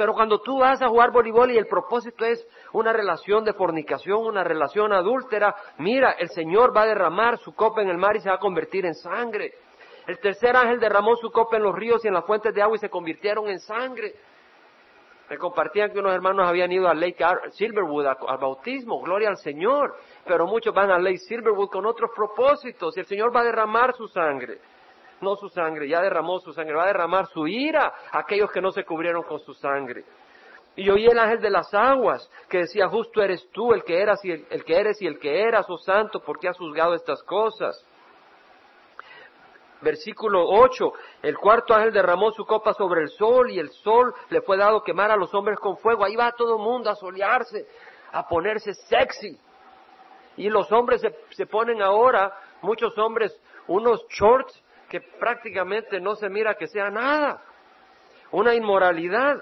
Pero 0.01 0.15
cuando 0.15 0.41
tú 0.41 0.61
vas 0.61 0.81
a 0.81 0.89
jugar 0.89 1.11
voleibol 1.11 1.51
y 1.51 1.59
el 1.59 1.67
propósito 1.67 2.25
es 2.25 2.49
una 2.73 2.91
relación 2.91 3.45
de 3.45 3.53
fornicación, 3.53 4.25
una 4.25 4.43
relación 4.43 4.95
adúltera, 4.95 5.55
mira, 5.77 6.13
el 6.13 6.31
Señor 6.31 6.75
va 6.75 6.85
a 6.85 6.87
derramar 6.87 7.37
su 7.37 7.55
copa 7.55 7.83
en 7.83 7.91
el 7.91 7.99
mar 7.99 8.17
y 8.17 8.21
se 8.21 8.31
va 8.31 8.37
a 8.37 8.39
convertir 8.39 8.87
en 8.87 8.95
sangre. 8.95 9.53
El 10.07 10.19
tercer 10.19 10.57
ángel 10.57 10.81
derramó 10.81 11.17
su 11.17 11.31
copa 11.31 11.59
en 11.59 11.65
los 11.65 11.75
ríos 11.75 12.03
y 12.03 12.09
en 12.09 12.15
las 12.15 12.25
fuentes 12.25 12.55
de 12.55 12.63
agua 12.63 12.77
y 12.77 12.79
se 12.79 12.89
convirtieron 12.89 13.47
en 13.51 13.61
sangre. 13.61 14.15
Me 15.29 15.37
compartían 15.37 15.93
que 15.93 15.99
unos 15.99 16.15
hermanos 16.15 16.49
habían 16.49 16.73
ido 16.73 16.89
a 16.89 16.95
Lake 16.95 17.23
Silverwood 17.51 18.07
al 18.07 18.39
bautismo, 18.39 19.03
gloria 19.03 19.29
al 19.29 19.37
Señor, 19.37 19.97
pero 20.25 20.47
muchos 20.47 20.73
van 20.73 20.91
a 20.91 20.99
Lake 20.99 21.19
Silverwood 21.19 21.69
con 21.69 21.85
otros 21.85 22.11
propósitos 22.17 22.97
y 22.97 23.01
el 23.01 23.07
Señor 23.07 23.37
va 23.37 23.41
a 23.41 23.45
derramar 23.45 23.95
su 23.95 24.09
sangre 24.09 24.61
no 25.21 25.37
su 25.37 25.49
sangre, 25.49 25.89
ya 25.89 26.01
derramó 26.01 26.39
su 26.41 26.53
sangre, 26.53 26.75
va 26.75 26.85
a 26.85 26.89
derramar 26.89 27.27
su 27.27 27.47
ira 27.47 27.93
a 28.11 28.19
aquellos 28.21 28.51
que 28.51 28.61
no 28.61 28.71
se 28.73 28.85
cubrieron 28.85 29.23
con 29.23 29.41
su 29.41 29.55
sangre. 29.55 30.05
Y 30.77 30.89
oí 30.89 31.07
el 31.07 31.19
ángel 31.19 31.41
de 31.41 31.51
las 31.51 31.73
aguas 31.75 32.31
que 32.49 32.59
decía, 32.59 32.89
justo 32.89 33.23
eres 33.23 33.49
tú 33.51 33.73
el 33.73 33.85
que 33.85 34.01
eras 34.01 34.25
y 34.25 34.31
el, 34.31 34.65
que 34.65 34.79
eres 34.79 35.03
y 35.03 35.07
el 35.07 35.19
que 35.19 35.43
eras, 35.43 35.67
oh 35.69 35.79
santo, 35.79 36.21
porque 36.21 36.49
has 36.49 36.57
juzgado 36.57 36.95
estas 36.95 37.23
cosas. 37.25 37.85
Versículo 39.83 40.47
8, 40.47 40.93
el 41.23 41.39
cuarto 41.39 41.75
ángel 41.75 41.93
derramó 41.93 42.31
su 42.33 42.45
copa 42.45 42.75
sobre 42.75 43.03
el 43.03 43.09
sol 43.11 43.51
y 43.51 43.59
el 43.59 43.71
sol 43.71 44.15
le 44.29 44.43
fue 44.43 44.57
dado 44.57 44.83
quemar 44.83 45.11
a 45.11 45.17
los 45.17 45.35
hombres 45.35 45.59
con 45.59 45.77
fuego. 45.79 46.05
Ahí 46.05 46.17
va 46.17 46.33
todo 46.33 46.57
el 46.57 46.63
mundo 46.63 46.91
a 46.91 46.95
solearse, 46.95 47.67
a 48.13 48.29
ponerse 48.29 48.75
sexy. 48.75 49.39
Y 50.37 50.49
los 50.49 50.71
hombres 50.71 51.01
se, 51.01 51.15
se 51.31 51.47
ponen 51.47 51.83
ahora, 51.83 52.33
muchos 52.63 52.97
hombres, 52.99 53.39
unos 53.67 54.07
shorts 54.09 54.63
que 54.91 55.01
prácticamente 55.01 56.01
no 56.01 56.17
se 56.17 56.29
mira 56.29 56.57
que 56.57 56.67
sea 56.67 56.91
nada. 56.91 57.41
Una 58.33 58.55
inmoralidad. 58.55 59.41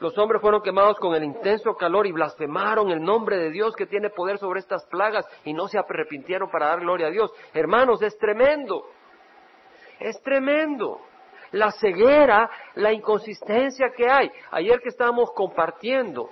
Los 0.00 0.16
hombres 0.18 0.40
fueron 0.40 0.62
quemados 0.62 0.98
con 0.98 1.14
el 1.14 1.22
intenso 1.22 1.74
calor 1.74 2.06
y 2.06 2.12
blasfemaron 2.12 2.90
el 2.90 3.02
nombre 3.02 3.36
de 3.36 3.50
Dios 3.50 3.76
que 3.76 3.86
tiene 3.86 4.08
poder 4.10 4.38
sobre 4.38 4.60
estas 4.60 4.84
plagas 4.86 5.26
y 5.44 5.52
no 5.52 5.68
se 5.68 5.78
arrepintieron 5.78 6.50
para 6.50 6.68
dar 6.68 6.80
gloria 6.80 7.08
a 7.08 7.10
Dios. 7.10 7.30
Hermanos, 7.52 8.02
es 8.02 8.16
tremendo. 8.18 8.88
Es 10.00 10.20
tremendo. 10.22 11.00
La 11.52 11.70
ceguera, 11.70 12.50
la 12.74 12.90
inconsistencia 12.90 13.92
que 13.94 14.10
hay. 14.10 14.30
Ayer 14.50 14.80
que 14.80 14.88
estábamos 14.88 15.30
compartiendo, 15.32 16.30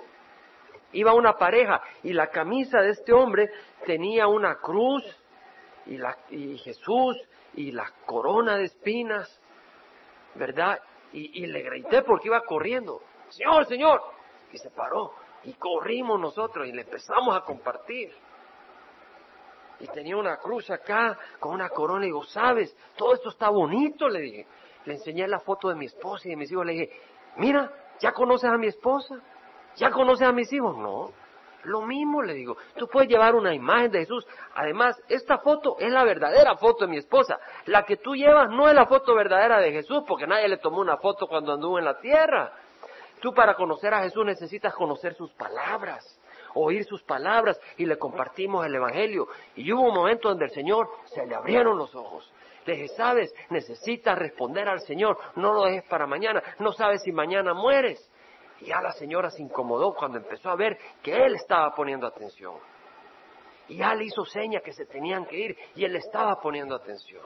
iba 0.91 1.13
una 1.13 1.33
pareja 1.33 1.81
y 2.01 2.13
la 2.13 2.27
camisa 2.27 2.81
de 2.81 2.89
este 2.89 3.13
hombre 3.13 3.49
tenía 3.85 4.27
una 4.27 4.55
cruz 4.55 5.03
y, 5.85 5.97
la, 5.97 6.17
y 6.29 6.57
Jesús 6.57 7.17
y 7.55 7.71
la 7.71 7.91
corona 8.05 8.57
de 8.57 8.65
espinas, 8.65 9.39
¿verdad? 10.35 10.79
Y, 11.11 11.45
le 11.45 11.61
grité 11.61 12.01
porque 12.01 12.27
iba 12.27 12.41
corriendo, 12.41 13.01
Señor, 13.29 13.65
Señor, 13.67 14.01
y 14.51 14.57
se 14.57 14.71
paró 14.71 15.13
y 15.43 15.53
corrimos 15.53 16.19
nosotros 16.19 16.67
y 16.67 16.71
le 16.71 16.81
empezamos 16.81 17.35
a 17.35 17.41
compartir. 17.41 18.11
Y 19.79 19.87
tenía 19.87 20.17
una 20.17 20.37
cruz 20.37 20.69
acá 20.71 21.17
con 21.39 21.53
una 21.53 21.69
corona 21.69 22.05
y 22.05 22.07
digo, 22.07 22.23
¿sabes? 22.23 22.75
Todo 22.95 23.13
esto 23.13 23.29
está 23.29 23.49
bonito, 23.49 24.07
le 24.07 24.21
dije. 24.21 24.47
Le 24.85 24.93
enseñé 24.93 25.27
la 25.27 25.39
foto 25.39 25.69
de 25.69 25.75
mi 25.75 25.85
esposa 25.85 26.27
y 26.27 26.31
de 26.31 26.37
mis 26.37 26.51
hijos. 26.51 26.65
Le 26.65 26.73
dije, 26.73 27.01
mira, 27.37 27.71
¿ya 27.99 28.11
conoces 28.11 28.49
a 28.49 28.57
mi 28.57 28.67
esposa? 28.67 29.15
¿Ya 29.75 29.91
conoces 29.91 30.27
a 30.27 30.31
mis 30.31 30.51
hijos? 30.53 30.77
No. 30.77 31.11
Lo 31.65 31.81
mismo 31.81 32.21
le 32.21 32.33
digo, 32.33 32.57
tú 32.77 32.87
puedes 32.87 33.09
llevar 33.09 33.35
una 33.35 33.53
imagen 33.53 33.91
de 33.91 33.99
Jesús. 33.99 34.27
Además, 34.55 35.01
esta 35.07 35.37
foto 35.37 35.77
es 35.79 35.91
la 35.91 36.03
verdadera 36.03 36.57
foto 36.57 36.85
de 36.85 36.91
mi 36.91 36.97
esposa. 36.97 37.39
La 37.65 37.83
que 37.83 37.97
tú 37.97 38.15
llevas 38.15 38.49
no 38.49 38.67
es 38.67 38.75
la 38.75 38.85
foto 38.85 39.15
verdadera 39.15 39.59
de 39.59 39.71
Jesús, 39.71 40.03
porque 40.07 40.27
nadie 40.27 40.47
le 40.47 40.57
tomó 40.57 40.81
una 40.81 40.97
foto 40.97 41.27
cuando 41.27 41.53
anduvo 41.53 41.79
en 41.79 41.85
la 41.85 41.99
tierra. 41.99 42.51
Tú 43.21 43.33
para 43.33 43.55
conocer 43.55 43.93
a 43.93 44.03
Jesús 44.03 44.25
necesitas 44.25 44.73
conocer 44.73 45.15
sus 45.15 45.31
palabras, 45.31 46.19
oír 46.55 46.83
sus 46.83 47.01
palabras 47.03 47.59
y 47.77 47.85
le 47.85 47.97
compartimos 47.97 48.65
el 48.65 48.75
Evangelio. 48.75 49.27
Y 49.55 49.71
hubo 49.71 49.83
un 49.83 49.95
momento 49.95 50.27
donde 50.27 50.45
el 50.45 50.51
Señor 50.51 50.89
se 51.05 51.25
le 51.25 51.33
abrieron 51.33 51.77
los 51.77 51.95
ojos. 51.95 52.29
Le 52.65 52.73
dije, 52.73 52.87
sabes, 52.89 53.33
necesitas 53.49 54.17
responder 54.17 54.67
al 54.67 54.81
Señor, 54.81 55.17
no 55.35 55.53
lo 55.53 55.63
dejes 55.63 55.83
para 55.83 56.07
mañana, 56.07 56.41
no 56.59 56.71
sabes 56.73 57.01
si 57.03 57.11
mañana 57.11 57.53
mueres. 57.53 58.09
Ya 58.63 58.81
la 58.81 58.91
señora 58.93 59.29
se 59.29 59.41
incomodó 59.41 59.93
cuando 59.93 60.17
empezó 60.17 60.49
a 60.49 60.55
ver 60.55 60.77
que 61.01 61.15
él 61.15 61.35
estaba 61.35 61.73
poniendo 61.75 62.07
atención. 62.07 62.55
Y 63.67 63.77
ya 63.77 63.93
le 63.93 64.05
hizo 64.05 64.25
seña 64.25 64.59
que 64.59 64.73
se 64.73 64.85
tenían 64.85 65.25
que 65.25 65.37
ir 65.37 65.57
y 65.75 65.85
él 65.85 65.95
estaba 65.95 66.39
poniendo 66.39 66.75
atención. 66.75 67.25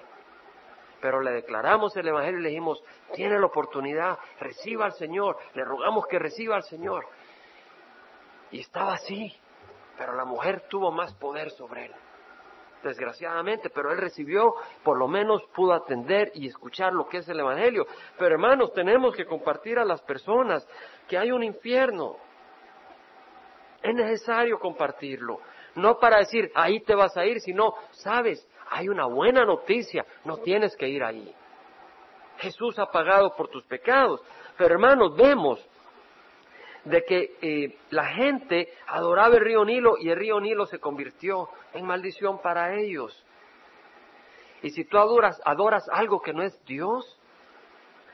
Pero 1.01 1.21
le 1.21 1.31
declaramos 1.31 1.95
el 1.95 2.07
Evangelio 2.07 2.39
y 2.39 2.43
le 2.43 2.49
dijimos, 2.49 2.83
tiene 3.13 3.39
la 3.39 3.45
oportunidad, 3.45 4.17
reciba 4.39 4.85
al 4.85 4.93
Señor, 4.93 5.37
le 5.53 5.63
rogamos 5.63 6.05
que 6.07 6.17
reciba 6.17 6.55
al 6.55 6.63
Señor. 6.63 7.05
Y 8.51 8.61
estaba 8.61 8.93
así, 8.93 9.31
pero 9.97 10.15
la 10.15 10.25
mujer 10.25 10.67
tuvo 10.69 10.91
más 10.91 11.13
poder 11.15 11.51
sobre 11.51 11.85
él 11.85 11.95
desgraciadamente, 12.83 13.69
pero 13.69 13.91
él 13.91 13.97
recibió, 13.97 14.55
por 14.83 14.97
lo 14.97 15.07
menos 15.07 15.43
pudo 15.55 15.73
atender 15.73 16.31
y 16.35 16.47
escuchar 16.47 16.93
lo 16.93 17.07
que 17.07 17.17
es 17.17 17.29
el 17.29 17.39
Evangelio. 17.39 17.85
Pero 18.17 18.35
hermanos, 18.35 18.73
tenemos 18.73 19.15
que 19.15 19.25
compartir 19.25 19.79
a 19.79 19.85
las 19.85 20.01
personas 20.01 20.67
que 21.07 21.17
hay 21.17 21.31
un 21.31 21.43
infierno. 21.43 22.17
Es 23.81 23.93
necesario 23.93 24.59
compartirlo, 24.59 25.39
no 25.75 25.99
para 25.99 26.17
decir, 26.17 26.51
ahí 26.55 26.79
te 26.81 26.95
vas 26.95 27.15
a 27.15 27.25
ir, 27.25 27.39
sino, 27.39 27.75
sabes, 27.91 28.47
hay 28.69 28.89
una 28.89 29.05
buena 29.05 29.45
noticia, 29.45 30.05
no 30.25 30.37
tienes 30.37 30.75
que 30.75 30.87
ir 30.87 31.03
ahí. 31.03 31.33
Jesús 32.37 32.77
ha 32.79 32.87
pagado 32.87 33.35
por 33.35 33.49
tus 33.49 33.63
pecados. 33.65 34.21
Pero 34.57 34.73
hermanos, 34.73 35.15
vemos 35.15 35.63
de 36.89 37.03
que 37.03 37.37
eh, 37.41 37.77
la 37.89 38.05
gente 38.05 38.69
adoraba 38.87 39.35
el 39.35 39.41
río 39.41 39.65
Nilo 39.65 39.97
y 39.99 40.09
el 40.09 40.17
río 40.17 40.39
Nilo 40.39 40.65
se 40.65 40.79
convirtió 40.79 41.49
en 41.73 41.85
maldición 41.85 42.41
para 42.41 42.75
ellos. 42.75 43.25
Y 44.61 44.69
si 44.71 44.85
tú 44.85 44.97
adoras, 44.97 45.39
adoras 45.45 45.87
algo 45.91 46.21
que 46.21 46.33
no 46.33 46.43
es 46.43 46.59
Dios, 46.65 47.19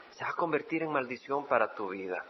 se 0.09 0.23
va 0.23 0.31
a 0.31 0.35
convertir 0.35 0.83
en 0.83 0.91
maldición 0.91 1.45
para 1.47 1.73
tu 1.73 1.89
vida. 1.89 2.23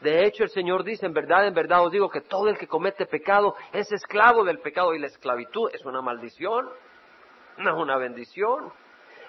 De 0.00 0.24
hecho, 0.24 0.44
el 0.44 0.50
Señor 0.50 0.82
dice, 0.82 1.06
en 1.06 1.12
verdad, 1.12 1.46
en 1.46 1.54
verdad 1.54 1.84
os 1.84 1.92
digo 1.92 2.08
que 2.08 2.22
todo 2.22 2.48
el 2.48 2.56
que 2.56 2.66
comete 2.66 3.06
pecado 3.06 3.54
es 3.72 3.90
esclavo 3.92 4.44
del 4.44 4.58
pecado 4.58 4.94
y 4.94 4.98
la 4.98 5.06
esclavitud 5.06 5.70
es 5.74 5.84
una 5.84 6.00
maldición, 6.00 6.68
no 7.58 7.70
es 7.70 7.76
una 7.76 7.96
bendición. 7.98 8.72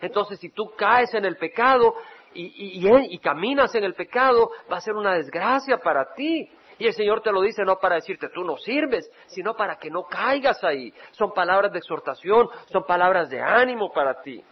Entonces, 0.01 0.39
si 0.39 0.49
tú 0.49 0.73
caes 0.77 1.13
en 1.13 1.25
el 1.25 1.37
pecado, 1.37 1.93
y, 2.33 3.17
caminas 3.19 3.73
en 3.75 3.83
el 3.83 3.93
pecado, 3.93 4.51
va 4.71 4.77
a 4.77 4.81
ser 4.81 4.95
una 4.95 5.13
desgracia 5.13 5.77
para 5.77 6.13
ti. 6.13 6.49
Y 6.77 6.87
el 6.87 6.93
Señor 6.93 7.21
te 7.21 7.31
lo 7.31 7.41
dice 7.41 7.63
no 7.63 7.77
para 7.77 7.95
decirte 7.95 8.29
tú 8.29 8.43
no 8.43 8.57
sirves, 8.57 9.11
sino 9.27 9.55
para 9.55 9.77
que 9.77 9.91
no 9.91 10.03
caigas 10.03 10.63
ahí. 10.63 10.93
Son 11.11 11.33
palabras 11.33 11.71
de 11.71 11.79
exhortación, 11.79 12.49
son 12.71 12.85
palabras 12.85 13.29
de 13.29 13.39
ánimo 13.39 13.91
para 13.91 14.21
ti. 14.21 14.43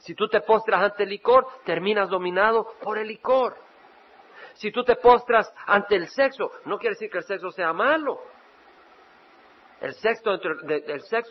Si 0.00 0.14
tú 0.14 0.28
te 0.28 0.40
postras 0.40 0.82
ante 0.82 1.04
el 1.04 1.10
licor, 1.10 1.46
terminas 1.64 2.08
dominado 2.08 2.74
por 2.82 2.98
el 2.98 3.08
licor. 3.08 3.56
Si 4.54 4.70
tú 4.70 4.84
te 4.84 4.96
postras 4.96 5.52
ante 5.66 5.96
el 5.96 6.08
sexo, 6.08 6.50
no 6.66 6.78
quiere 6.78 6.94
decir 6.94 7.10
que 7.10 7.18
el 7.18 7.24
sexo 7.24 7.50
sea 7.50 7.72
malo. 7.72 8.20
El 9.80 9.94
sexo, 9.94 10.30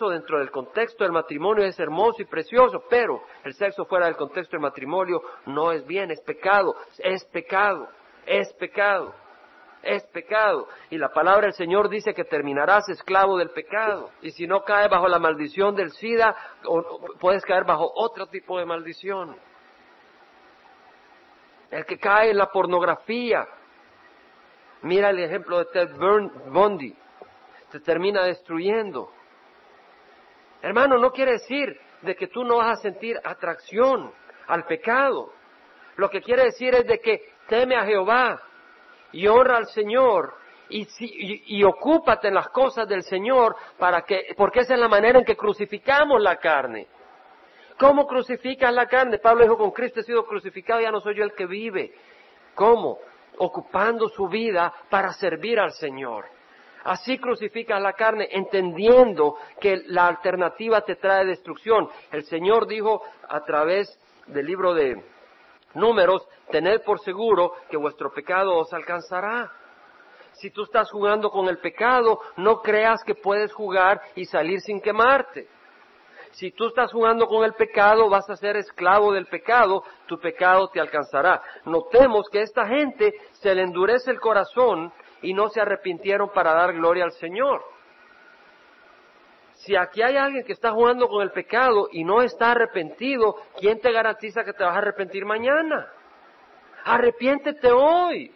dentro, 0.09 0.39
del 0.39 0.49
contexto 0.49 1.03
del 1.03 1.13
matrimonio 1.13 1.63
es 1.65 1.79
hermoso 1.79 2.23
y 2.23 2.25
precioso, 2.25 2.83
pero 2.89 3.21
el 3.43 3.53
sexo 3.53 3.85
fuera 3.85 4.07
del 4.07 4.15
contexto 4.15 4.53
del 4.53 4.61
matrimonio 4.61 5.21
no 5.45 5.71
es 5.71 5.85
bien, 5.85 6.09
es 6.09 6.19
pecado, 6.21 6.75
es 6.97 7.23
pecado, 7.25 7.87
es 8.25 8.51
pecado, 8.53 9.13
es 9.83 10.03
pecado. 10.07 10.67
Y 10.89 10.97
la 10.97 11.09
palabra 11.09 11.43
del 11.43 11.53
Señor 11.53 11.89
dice 11.89 12.15
que 12.15 12.23
terminarás 12.23 12.89
esclavo 12.89 13.37
del 13.37 13.51
pecado. 13.51 14.09
Y 14.23 14.31
si 14.31 14.47
no 14.47 14.63
caes 14.63 14.89
bajo 14.89 15.07
la 15.07 15.19
maldición 15.19 15.75
del 15.75 15.91
SIDA, 15.91 16.35
puedes 17.19 17.45
caer 17.45 17.65
bajo 17.65 17.91
otro 17.95 18.27
tipo 18.27 18.57
de 18.57 18.65
maldición. 18.65 19.37
El 21.69 21.85
que 21.85 21.99
cae 21.99 22.31
en 22.31 22.37
la 22.37 22.47
pornografía. 22.47 23.45
Mira 24.81 25.11
el 25.11 25.19
ejemplo 25.19 25.59
de 25.59 25.65
Ted 25.65 25.91
Bundy 26.47 26.97
te 27.71 27.79
termina 27.79 28.23
destruyendo. 28.23 29.11
Hermano, 30.61 30.97
no 30.97 31.11
quiere 31.11 31.33
decir 31.33 31.79
de 32.01 32.15
que 32.15 32.27
tú 32.27 32.43
no 32.43 32.57
vas 32.57 32.79
a 32.79 32.81
sentir 32.81 33.19
atracción 33.23 34.11
al 34.47 34.65
pecado. 34.65 35.31
Lo 35.95 36.09
que 36.09 36.21
quiere 36.21 36.45
decir 36.45 36.73
es 36.75 36.85
de 36.85 36.99
que 36.99 37.33
teme 37.47 37.75
a 37.75 37.85
Jehová 37.85 38.41
y 39.11 39.27
honra 39.27 39.57
al 39.57 39.67
Señor 39.67 40.33
y, 40.69 40.87
y, 41.57 41.63
ocúpate 41.63 42.27
en 42.27 42.35
las 42.35 42.49
cosas 42.49 42.87
del 42.87 43.01
Señor 43.03 43.55
para 43.77 44.03
que, 44.03 44.33
porque 44.37 44.59
esa 44.59 44.75
es 44.75 44.79
la 44.79 44.87
manera 44.87 45.17
en 45.17 45.25
que 45.25 45.35
crucificamos 45.35 46.21
la 46.21 46.35
carne. 46.35 46.87
¿Cómo 47.79 48.05
crucificas 48.05 48.71
la 48.73 48.85
carne? 48.85 49.17
Pablo 49.17 49.43
dijo, 49.43 49.57
con 49.57 49.71
Cristo 49.71 50.01
he 50.01 50.03
sido 50.03 50.25
crucificado, 50.25 50.81
ya 50.81 50.91
no 50.91 51.01
soy 51.01 51.15
yo 51.15 51.23
el 51.23 51.33
que 51.33 51.47
vive. 51.47 51.93
¿Cómo? 52.53 52.99
Ocupando 53.37 54.09
su 54.09 54.27
vida 54.27 54.71
para 54.89 55.11
servir 55.13 55.59
al 55.59 55.71
Señor. 55.71 56.25
Así 56.83 57.17
crucificas 57.17 57.81
la 57.81 57.93
carne, 57.93 58.29
entendiendo 58.31 59.35
que 59.59 59.83
la 59.87 60.07
alternativa 60.07 60.81
te 60.81 60.95
trae 60.95 61.25
destrucción. 61.25 61.89
El 62.11 62.23
Señor 62.23 62.67
dijo 62.67 63.01
a 63.27 63.41
través 63.41 63.99
del 64.27 64.45
libro 64.45 64.73
de 64.73 65.03
Números, 65.73 66.27
tened 66.51 66.81
por 66.81 66.99
seguro 66.99 67.53
que 67.69 67.77
vuestro 67.77 68.11
pecado 68.11 68.55
os 68.57 68.73
alcanzará. 68.73 69.51
Si 70.33 70.49
tú 70.51 70.63
estás 70.63 70.89
jugando 70.89 71.29
con 71.29 71.47
el 71.47 71.59
pecado, 71.59 72.19
no 72.37 72.61
creas 72.61 73.03
que 73.03 73.15
puedes 73.15 73.53
jugar 73.53 74.01
y 74.15 74.25
salir 74.25 74.61
sin 74.61 74.81
quemarte. 74.81 75.47
Si 76.31 76.51
tú 76.51 76.67
estás 76.67 76.91
jugando 76.91 77.27
con 77.27 77.43
el 77.43 77.53
pecado, 77.53 78.09
vas 78.09 78.29
a 78.29 78.35
ser 78.35 78.55
esclavo 78.55 79.11
del 79.11 79.25
pecado, 79.25 79.83
tu 80.05 80.19
pecado 80.19 80.69
te 80.69 80.79
alcanzará. 80.79 81.41
Notemos 81.65 82.29
que 82.31 82.41
esta 82.41 82.65
gente 82.67 83.13
se 83.33 83.53
le 83.53 83.63
endurece 83.63 84.11
el 84.11 84.19
corazón 84.19 84.93
y 85.21 85.33
no 85.33 85.49
se 85.49 85.61
arrepintieron 85.61 86.29
para 86.29 86.53
dar 86.53 86.73
gloria 86.73 87.03
al 87.03 87.11
Señor. 87.13 87.63
Si 89.53 89.75
aquí 89.75 90.01
hay 90.01 90.15
alguien 90.15 90.45
que 90.45 90.53
está 90.53 90.71
jugando 90.71 91.07
con 91.09 91.21
el 91.21 91.31
pecado 91.31 91.89
y 91.91 92.05
no 92.05 92.21
está 92.21 92.51
arrepentido, 92.51 93.35
¿quién 93.59 93.81
te 93.81 93.91
garantiza 93.91 94.43
que 94.45 94.53
te 94.53 94.63
vas 94.63 94.73
a 94.73 94.77
arrepentir 94.77 95.25
mañana? 95.25 95.91
Arrepiéntete 96.85 97.69
hoy. 97.71 98.33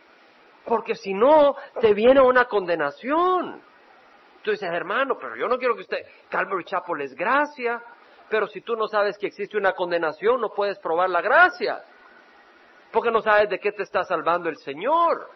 Porque 0.66 0.96
si 0.96 1.14
no, 1.14 1.56
te 1.80 1.94
viene 1.94 2.22
una 2.22 2.46
condenación. 2.46 3.62
Tú 4.44 4.52
dices, 4.52 4.70
hermano, 4.70 5.18
pero 5.18 5.38
yo 5.38 5.48
no 5.48 5.58
quiero 5.58 5.76
que 5.76 5.82
usted, 5.82 6.06
Calvary 6.30 6.66
Chapel 6.66 7.02
es 7.02 7.16
gracia, 7.16 7.82
pero 8.30 8.48
si 8.48 8.62
tú 8.62 8.76
no 8.76 8.88
sabes 8.88 9.18
que 9.18 9.28
existe 9.28 9.58
una 9.58 9.72
condenación, 9.74 10.42
no 10.42 10.50
puedes 10.50 10.78
probar 10.80 11.10
la 11.10 11.22
gracia. 11.22 11.84
Porque 12.92 13.12
no 13.12 13.22
sabes 13.22 13.50
de 13.50 13.60
qué 13.60 13.72
te 13.72 13.84
está 13.84 14.04
salvando 14.04 14.50
el 14.50 14.58
Señor. 14.58 15.30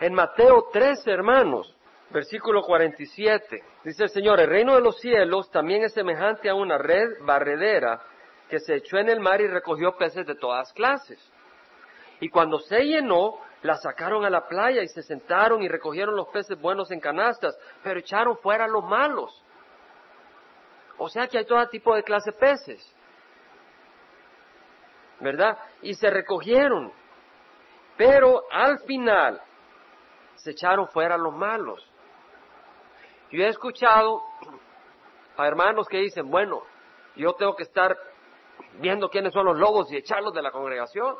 En 0.00 0.14
Mateo 0.14 0.68
13, 0.72 1.10
hermanos, 1.10 1.74
versículo 2.10 2.62
47, 2.62 3.64
dice 3.82 4.04
el 4.04 4.10
Señor, 4.10 4.40
el 4.40 4.48
reino 4.48 4.76
de 4.76 4.80
los 4.80 5.00
cielos 5.00 5.50
también 5.50 5.82
es 5.82 5.92
semejante 5.92 6.48
a 6.48 6.54
una 6.54 6.78
red 6.78 7.08
barredera 7.22 8.00
que 8.48 8.60
se 8.60 8.76
echó 8.76 8.98
en 8.98 9.08
el 9.08 9.18
mar 9.18 9.40
y 9.40 9.48
recogió 9.48 9.96
peces 9.96 10.24
de 10.24 10.36
todas 10.36 10.72
clases. 10.72 11.18
Y 12.20 12.28
cuando 12.28 12.60
se 12.60 12.80
llenó, 12.80 13.40
la 13.62 13.74
sacaron 13.74 14.24
a 14.24 14.30
la 14.30 14.46
playa 14.46 14.82
y 14.82 14.88
se 14.88 15.02
sentaron 15.02 15.62
y 15.62 15.68
recogieron 15.68 16.14
los 16.14 16.28
peces 16.28 16.60
buenos 16.60 16.92
en 16.92 17.00
canastas, 17.00 17.58
pero 17.82 17.98
echaron 17.98 18.38
fuera 18.38 18.68
los 18.68 18.84
malos. 18.84 19.44
O 20.96 21.08
sea 21.08 21.26
que 21.26 21.38
hay 21.38 21.44
todo 21.44 21.66
tipo 21.68 21.94
de 21.96 22.04
clase 22.04 22.30
de 22.30 22.38
peces. 22.38 22.94
¿Verdad? 25.18 25.58
Y 25.82 25.94
se 25.94 26.08
recogieron. 26.08 26.92
Pero 27.96 28.44
al 28.52 28.78
final 28.80 29.40
se 30.38 30.52
echaron 30.52 30.88
fuera 30.88 31.16
los 31.16 31.34
malos. 31.34 31.84
Yo 33.30 33.44
he 33.44 33.48
escuchado 33.48 34.22
a 35.36 35.46
hermanos 35.46 35.86
que 35.88 35.98
dicen, 35.98 36.30
bueno, 36.30 36.62
yo 37.16 37.34
tengo 37.34 37.54
que 37.54 37.64
estar 37.64 37.96
viendo 38.80 39.08
quiénes 39.10 39.32
son 39.32 39.46
los 39.46 39.58
lobos 39.58 39.92
y 39.92 39.96
echarlos 39.96 40.32
de 40.32 40.42
la 40.42 40.50
congregación. 40.50 41.16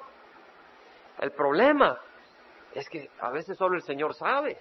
El 1.19 1.33
problema 1.33 1.99
es 2.73 2.89
que 2.89 3.11
a 3.21 3.31
veces 3.31 3.57
solo 3.59 3.77
el 3.77 3.83
Señor 3.83 4.15
sabe. 4.15 4.59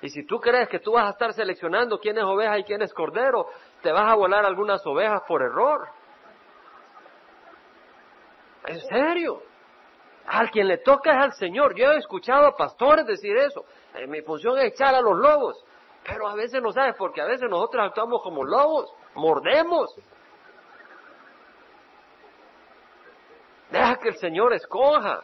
Y 0.00 0.08
si 0.10 0.24
tú 0.24 0.38
crees 0.38 0.68
que 0.68 0.78
tú 0.78 0.92
vas 0.92 1.06
a 1.06 1.10
estar 1.10 1.32
seleccionando 1.32 1.98
quién 1.98 2.16
es 2.18 2.24
oveja 2.24 2.58
y 2.58 2.64
quién 2.64 2.82
es 2.82 2.94
cordero, 2.94 3.48
te 3.82 3.90
vas 3.90 4.08
a 4.08 4.14
volar 4.14 4.44
algunas 4.44 4.86
ovejas 4.86 5.22
por 5.26 5.42
error. 5.42 5.88
En 8.66 8.80
serio. 8.80 9.42
Al 10.30 10.50
quien 10.50 10.68
le 10.68 10.78
toca 10.78 11.12
es 11.12 11.24
al 11.24 11.32
Señor. 11.34 11.74
Yo 11.74 11.92
he 11.92 11.98
escuchado 11.98 12.46
a 12.46 12.56
pastores 12.56 13.06
decir 13.06 13.36
eso. 13.36 13.64
Eh, 13.94 14.06
mi 14.06 14.20
función 14.22 14.58
es 14.58 14.66
echar 14.66 14.94
a 14.94 15.00
los 15.00 15.16
lobos. 15.16 15.64
Pero 16.04 16.28
a 16.28 16.34
veces 16.34 16.62
no 16.62 16.72
sabes, 16.72 16.94
porque 16.96 17.20
a 17.20 17.26
veces 17.26 17.48
nosotros 17.48 17.84
actuamos 17.84 18.22
como 18.22 18.44
lobos, 18.44 18.92
mordemos. 19.14 19.94
Deja 23.70 23.96
que 23.96 24.08
el 24.08 24.16
Señor 24.16 24.52
escoja 24.52 25.22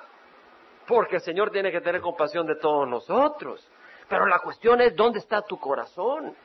porque 0.87 1.17
el 1.17 1.23
Señor 1.23 1.51
tiene 1.51 1.73
que 1.73 1.81
tener 1.81 2.01
compasión 2.01 2.47
de 2.47 2.57
todos 2.57 2.87
nosotros. 2.89 3.67
Pero 4.09 4.27
la 4.27 4.39
cuestión 4.39 4.81
es, 4.81 4.95
¿dónde 4.95 5.19
está 5.19 5.43
tu 5.43 5.59
corazón? 5.59 6.37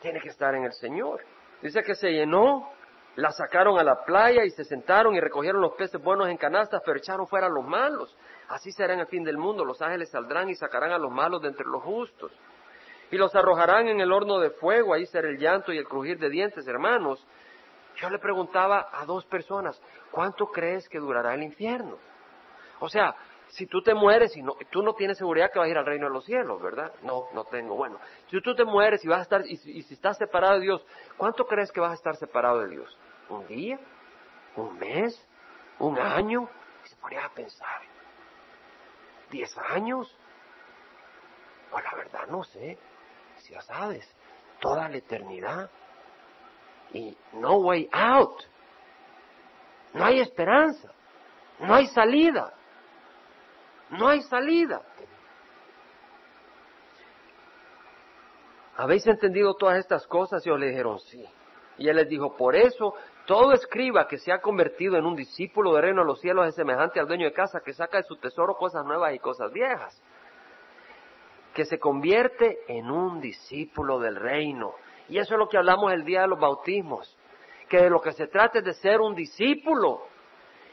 Tiene 0.00 0.20
que 0.20 0.28
estar 0.28 0.54
en 0.54 0.64
el 0.64 0.72
Señor. 0.72 1.24
Dice 1.62 1.82
que 1.82 1.94
se 1.94 2.10
llenó, 2.10 2.70
la 3.16 3.30
sacaron 3.30 3.78
a 3.78 3.84
la 3.84 4.04
playa 4.04 4.44
y 4.44 4.50
se 4.50 4.64
sentaron 4.64 5.14
y 5.14 5.20
recogieron 5.20 5.60
los 5.60 5.74
peces 5.74 6.02
buenos 6.02 6.28
en 6.28 6.36
canastas, 6.36 6.82
pero 6.84 6.98
echaron 6.98 7.26
fuera 7.28 7.46
a 7.46 7.50
los 7.50 7.64
malos. 7.64 8.16
Así 8.48 8.72
será 8.72 8.94
en 8.94 9.00
el 9.00 9.06
fin 9.06 9.22
del 9.22 9.38
mundo. 9.38 9.64
Los 9.64 9.80
ángeles 9.80 10.10
saldrán 10.10 10.48
y 10.48 10.54
sacarán 10.54 10.90
a 10.90 10.98
los 10.98 11.12
malos 11.12 11.40
de 11.42 11.48
entre 11.48 11.66
los 11.66 11.82
justos. 11.82 12.32
Y 13.10 13.16
los 13.16 13.34
arrojarán 13.34 13.86
en 13.86 14.00
el 14.00 14.10
horno 14.10 14.40
de 14.40 14.50
fuego, 14.50 14.94
ahí 14.94 15.06
será 15.06 15.28
el 15.28 15.38
llanto 15.38 15.72
y 15.72 15.78
el 15.78 15.84
crujir 15.84 16.18
de 16.18 16.28
dientes, 16.28 16.66
hermanos. 16.66 17.24
Yo 17.96 18.10
le 18.10 18.18
preguntaba 18.18 18.88
a 18.92 19.04
dos 19.04 19.24
personas, 19.26 19.80
¿cuánto 20.10 20.46
crees 20.46 20.88
que 20.88 20.98
durará 20.98 21.34
el 21.34 21.44
infierno? 21.44 21.96
O 22.80 22.88
sea, 22.88 23.14
si 23.54 23.66
tú 23.66 23.82
te 23.82 23.94
mueres 23.94 24.36
y 24.36 24.42
no, 24.42 24.56
tú 24.70 24.82
no 24.82 24.94
tienes 24.94 25.16
seguridad 25.16 25.50
que 25.52 25.60
vas 25.60 25.66
a 25.66 25.70
ir 25.70 25.78
al 25.78 25.86
reino 25.86 26.06
de 26.06 26.12
los 26.12 26.24
cielos, 26.24 26.60
¿verdad? 26.60 26.92
No, 27.02 27.28
no 27.32 27.44
tengo. 27.44 27.76
Bueno, 27.76 28.00
si 28.28 28.40
tú 28.40 28.54
te 28.54 28.64
mueres 28.64 29.04
y 29.04 29.08
vas 29.08 29.20
a 29.20 29.22
estar, 29.22 29.46
y, 29.46 29.56
si 29.56 29.94
estás 29.94 30.18
separado 30.18 30.54
de 30.54 30.62
Dios, 30.62 30.84
¿cuánto 31.16 31.46
crees 31.46 31.70
que 31.70 31.80
vas 31.80 31.92
a 31.92 31.94
estar 31.94 32.16
separado 32.16 32.60
de 32.60 32.70
Dios? 32.70 32.98
¿Un 33.28 33.46
día? 33.46 33.78
¿Un 34.56 34.76
mes? 34.78 35.24
¿Un 35.78 35.98
año? 35.98 36.48
Y 36.84 36.88
se 36.88 36.96
ponía 36.96 37.24
a 37.24 37.28
pensar. 37.30 37.82
¿Diez 39.30 39.56
años? 39.56 40.12
Pues 41.70 41.84
la 41.84 41.94
verdad 41.94 42.26
no 42.28 42.42
sé. 42.42 42.76
Si 43.36 43.52
ya 43.52 43.60
sabes, 43.62 44.08
toda 44.60 44.88
la 44.88 44.96
eternidad. 44.96 45.70
Y 46.92 47.16
no 47.34 47.58
way 47.58 47.88
out. 47.92 48.42
No 49.92 50.04
hay 50.04 50.18
esperanza. 50.20 50.92
No 51.60 51.72
hay 51.72 51.86
salida. 51.86 52.52
No 53.98 54.08
hay 54.08 54.22
salida. 54.22 54.82
¿Habéis 58.76 59.06
entendido 59.06 59.54
todas 59.54 59.78
estas 59.78 60.06
cosas? 60.06 60.44
Y 60.44 60.48
ellos 60.48 60.60
le 60.60 60.68
dijeron, 60.68 60.98
sí. 60.98 61.24
Y 61.78 61.88
él 61.88 61.96
les 61.96 62.08
dijo, 62.08 62.36
por 62.36 62.56
eso 62.56 62.94
todo 63.26 63.52
escriba 63.52 64.06
que 64.06 64.18
se 64.18 64.32
ha 64.32 64.40
convertido 64.40 64.96
en 64.96 65.06
un 65.06 65.16
discípulo 65.16 65.74
de 65.74 65.80
reino 65.80 66.02
de 66.02 66.06
los 66.06 66.20
cielos 66.20 66.46
es 66.46 66.54
semejante 66.54 67.00
al 67.00 67.06
dueño 67.06 67.26
de 67.26 67.32
casa 67.32 67.60
que 67.64 67.72
saca 67.72 67.98
de 67.98 68.04
su 68.04 68.16
tesoro 68.16 68.54
cosas 68.56 68.84
nuevas 68.84 69.14
y 69.14 69.18
cosas 69.18 69.52
viejas. 69.52 70.00
Que 71.54 71.64
se 71.64 71.78
convierte 71.78 72.58
en 72.68 72.90
un 72.90 73.20
discípulo 73.20 74.00
del 74.00 74.16
reino. 74.16 74.74
Y 75.08 75.18
eso 75.18 75.34
es 75.34 75.38
lo 75.38 75.48
que 75.48 75.56
hablamos 75.56 75.92
el 75.92 76.04
día 76.04 76.22
de 76.22 76.28
los 76.28 76.40
bautismos. 76.40 77.16
Que 77.68 77.78
de 77.78 77.90
lo 77.90 78.00
que 78.00 78.12
se 78.12 78.26
trata 78.26 78.58
es 78.58 78.64
de 78.64 78.74
ser 78.74 79.00
un 79.00 79.14
discípulo. 79.14 80.02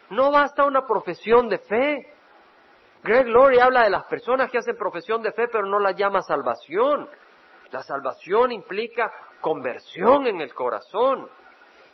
No 0.10 0.32
basta 0.32 0.66
una 0.66 0.86
profesión 0.88 1.50
de 1.50 1.60
fe. 1.60 2.11
Greg 3.04 3.28
Laurie 3.28 3.62
habla 3.62 3.84
de 3.84 3.90
las 3.90 4.04
personas 4.06 4.52
que 4.52 4.60
hacen 4.60 4.78
profesión 4.78 5.22
de 5.22 5.32
fe 5.32 5.48
pero 5.48 5.66
no 5.66 5.80
la 5.80 5.92
llama 5.92 6.22
salvación. 6.22 7.10
La 7.72 7.82
salvación 7.82 8.52
implica 8.52 9.12
conversión 9.40 10.28
en 10.28 10.42
el 10.42 10.54
corazón. 10.54 11.30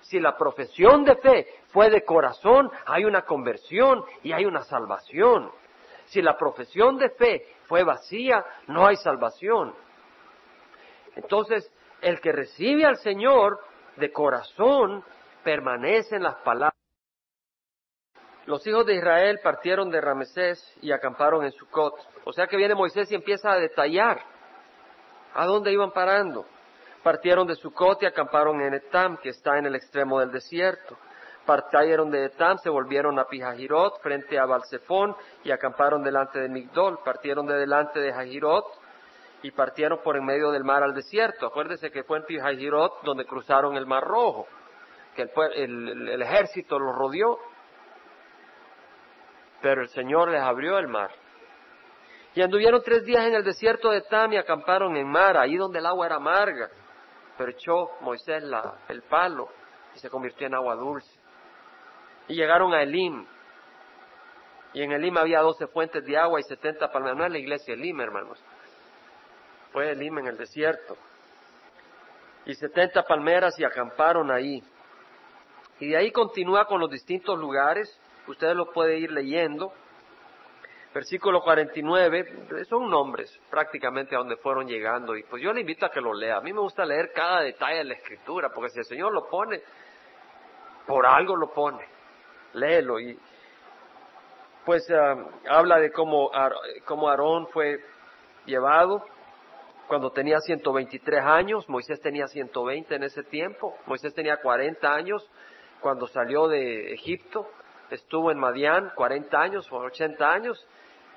Si 0.01 0.19
la 0.19 0.37
profesión 0.37 1.03
de 1.03 1.15
fe 1.17 1.47
fue 1.67 1.89
de 1.89 2.03
corazón, 2.03 2.69
hay 2.85 3.05
una 3.05 3.23
conversión 3.23 4.03
y 4.23 4.31
hay 4.31 4.45
una 4.45 4.63
salvación. 4.63 5.51
Si 6.05 6.21
la 6.21 6.37
profesión 6.37 6.97
de 6.97 7.09
fe 7.09 7.55
fue 7.67 7.83
vacía, 7.83 8.43
no 8.67 8.85
hay 8.85 8.95
salvación. 8.95 9.73
Entonces, 11.15 11.71
el 12.01 12.21
que 12.21 12.31
recibe 12.31 12.85
al 12.85 12.97
Señor 12.97 13.59
de 13.95 14.11
corazón 14.11 15.03
permanece 15.43 16.15
en 16.15 16.23
las 16.23 16.35
palabras 16.35 16.76
los 18.47 18.65
hijos 18.65 18.85
de 18.85 18.95
Israel 18.95 19.41
partieron 19.43 19.91
de 19.91 19.99
Ramesés 19.99 20.73
y 20.81 20.93
acamparon 20.93 21.43
en 21.43 21.51
Sucot. 21.51 21.93
O 22.23 22.31
sea 22.31 22.47
que 22.47 22.55
viene 22.55 22.75
Moisés 22.75 23.11
y 23.11 23.15
empieza 23.15 23.51
a 23.51 23.59
detallar 23.59 24.21
a 25.33 25.45
dónde 25.45 25.73
iban 25.73 25.91
parando. 25.91 26.45
Partieron 27.03 27.45
de 27.45 27.55
Sucot 27.55 28.01
y 28.01 28.05
acamparon 28.05 28.61
en 28.61 28.73
Etam, 28.73 29.17
que 29.17 29.29
está 29.29 29.57
en 29.57 29.65
el 29.65 29.75
extremo 29.75 30.21
del 30.21 30.31
desierto. 30.31 30.97
Partieron 31.45 32.09
de 32.09 32.23
Etam, 32.23 32.57
se 32.59 32.69
volvieron 32.69 33.19
a 33.19 33.25
Pijajirot, 33.25 34.01
frente 34.01 34.39
a 34.39 34.45
Balsefón, 34.45 35.13
y 35.43 35.51
acamparon 35.51 36.01
delante 36.01 36.39
de 36.39 36.47
Migdol. 36.47 36.99
Partieron 37.03 37.47
de 37.47 37.55
delante 37.55 37.99
de 37.99 38.13
Jajirot 38.13 38.65
y 39.41 39.51
partieron 39.51 39.99
por 40.01 40.15
en 40.15 40.23
medio 40.23 40.51
del 40.51 40.63
mar 40.63 40.83
al 40.83 40.93
desierto. 40.93 41.47
Acuérdese 41.47 41.91
que 41.91 42.05
fue 42.05 42.19
en 42.19 42.23
Pijajirot 42.23 43.03
donde 43.03 43.25
cruzaron 43.25 43.75
el 43.75 43.85
Mar 43.85 44.05
Rojo, 44.05 44.47
que 45.17 45.29
el 45.55 46.21
ejército 46.21 46.79
los 46.79 46.95
rodeó 46.95 47.37
pero 49.61 49.81
el 49.81 49.89
Señor 49.89 50.29
les 50.29 50.41
abrió 50.41 50.77
el 50.77 50.87
mar. 50.87 51.11
Y 52.35 52.41
anduvieron 52.41 52.83
tres 52.83 53.03
días 53.03 53.25
en 53.25 53.33
el 53.33 53.43
desierto 53.43 53.89
de 53.89 54.01
Tam 54.01 54.31
y 54.31 54.37
acamparon 54.37 54.95
en 54.95 55.07
Mar, 55.07 55.37
ahí 55.37 55.57
donde 55.57 55.79
el 55.79 55.85
agua 55.87 56.05
era 56.05 56.17
amarga. 56.17 56.69
Pero 57.35 57.49
echó 57.49 57.89
Moisés 58.01 58.43
el 58.89 59.01
palo 59.03 59.49
y 59.95 59.99
se 59.99 60.09
convirtió 60.09 60.45
en 60.45 60.53
agua 60.53 60.75
dulce. 60.75 61.19
Y 62.27 62.35
llegaron 62.35 62.73
a 62.75 62.83
Elim. 62.83 63.25
Y 64.73 64.83
en 64.83 64.91
Elim 64.91 65.17
había 65.17 65.39
doce 65.39 65.65
fuentes 65.65 66.05
de 66.05 66.15
agua 66.15 66.39
y 66.39 66.43
setenta 66.43 66.91
palmeras. 66.91 67.17
No 67.17 67.25
es 67.25 67.31
la 67.31 67.39
iglesia 67.39 67.73
Elim, 67.73 67.99
hermanos. 68.01 68.39
Fue 69.71 69.89
Elim 69.89 70.19
en 70.19 70.27
el 70.27 70.37
desierto. 70.37 70.95
Y 72.45 72.53
setenta 72.53 73.01
palmeras 73.01 73.57
y 73.59 73.63
acamparon 73.63 74.29
ahí. 74.29 74.63
Y 75.79 75.89
de 75.89 75.97
ahí 75.97 76.11
continúa 76.11 76.65
con 76.65 76.79
los 76.79 76.91
distintos 76.91 77.39
lugares. 77.39 77.99
Ustedes 78.27 78.55
lo 78.55 78.71
pueden 78.71 79.01
ir 79.01 79.11
leyendo. 79.11 79.73
Versículo 80.93 81.41
49, 81.41 82.65
son 82.69 82.89
nombres 82.89 83.39
prácticamente 83.49 84.15
a 84.15 84.19
donde 84.19 84.37
fueron 84.37 84.67
llegando. 84.67 85.15
Y 85.15 85.23
pues 85.23 85.43
yo 85.43 85.53
le 85.53 85.61
invito 85.61 85.85
a 85.85 85.91
que 85.91 86.01
lo 86.01 86.13
lea. 86.13 86.37
A 86.37 86.41
mí 86.41 86.51
me 86.53 86.59
gusta 86.59 86.85
leer 86.85 87.11
cada 87.13 87.41
detalle 87.41 87.77
de 87.77 87.83
la 87.83 87.93
escritura, 87.93 88.49
porque 88.49 88.69
si 88.69 88.79
el 88.79 88.85
Señor 88.85 89.13
lo 89.13 89.27
pone, 89.27 89.61
por 90.87 91.05
algo 91.05 91.35
lo 91.35 91.53
pone. 91.53 91.85
Léelo. 92.53 92.99
Y 92.99 93.19
pues 94.65 94.89
ah, 94.91 95.15
habla 95.49 95.77
de 95.79 95.91
cómo, 95.91 96.31
cómo 96.85 97.09
Aarón 97.09 97.47
fue 97.47 97.79
llevado 98.45 99.05
cuando 99.87 100.11
tenía 100.11 100.39
123 100.39 101.21
años. 101.21 101.69
Moisés 101.69 102.01
tenía 102.01 102.27
120 102.27 102.95
en 102.95 103.03
ese 103.03 103.23
tiempo. 103.23 103.77
Moisés 103.85 104.13
tenía 104.13 104.37
40 104.37 104.91
años 104.91 105.29
cuando 105.79 106.07
salió 106.07 106.47
de 106.47 106.93
Egipto. 106.93 107.47
Estuvo 107.89 108.31
en 108.31 108.37
Madián 108.37 108.91
40 108.95 109.39
años 109.39 109.71
o 109.71 109.77
80 109.77 110.29
años 110.29 110.67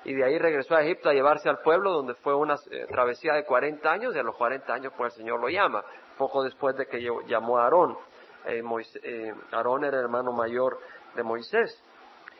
y 0.03 0.13
de 0.13 0.23
ahí 0.23 0.37
regresó 0.37 0.75
a 0.75 0.81
Egipto 0.81 1.09
a 1.09 1.13
llevarse 1.13 1.49
al 1.49 1.59
pueblo 1.59 1.91
donde 1.91 2.15
fue 2.15 2.33
una 2.33 2.55
eh, 2.71 2.87
travesía 2.89 3.33
de 3.33 3.45
40 3.45 3.91
años 3.91 4.15
y 4.15 4.19
a 4.19 4.23
los 4.23 4.35
40 4.35 4.73
años 4.73 4.93
pues 4.97 5.13
el 5.13 5.19
Señor 5.19 5.39
lo 5.39 5.49
llama, 5.49 5.83
poco 6.17 6.43
después 6.43 6.75
de 6.75 6.87
que 6.87 7.01
llamó 7.27 7.59
a 7.59 7.65
Aarón. 7.65 7.97
Eh, 8.45 8.63
eh, 9.03 9.33
Aarón 9.51 9.85
era 9.85 9.97
el 9.97 10.03
hermano 10.03 10.31
mayor 10.31 10.79
de 11.15 11.23
Moisés. 11.23 11.79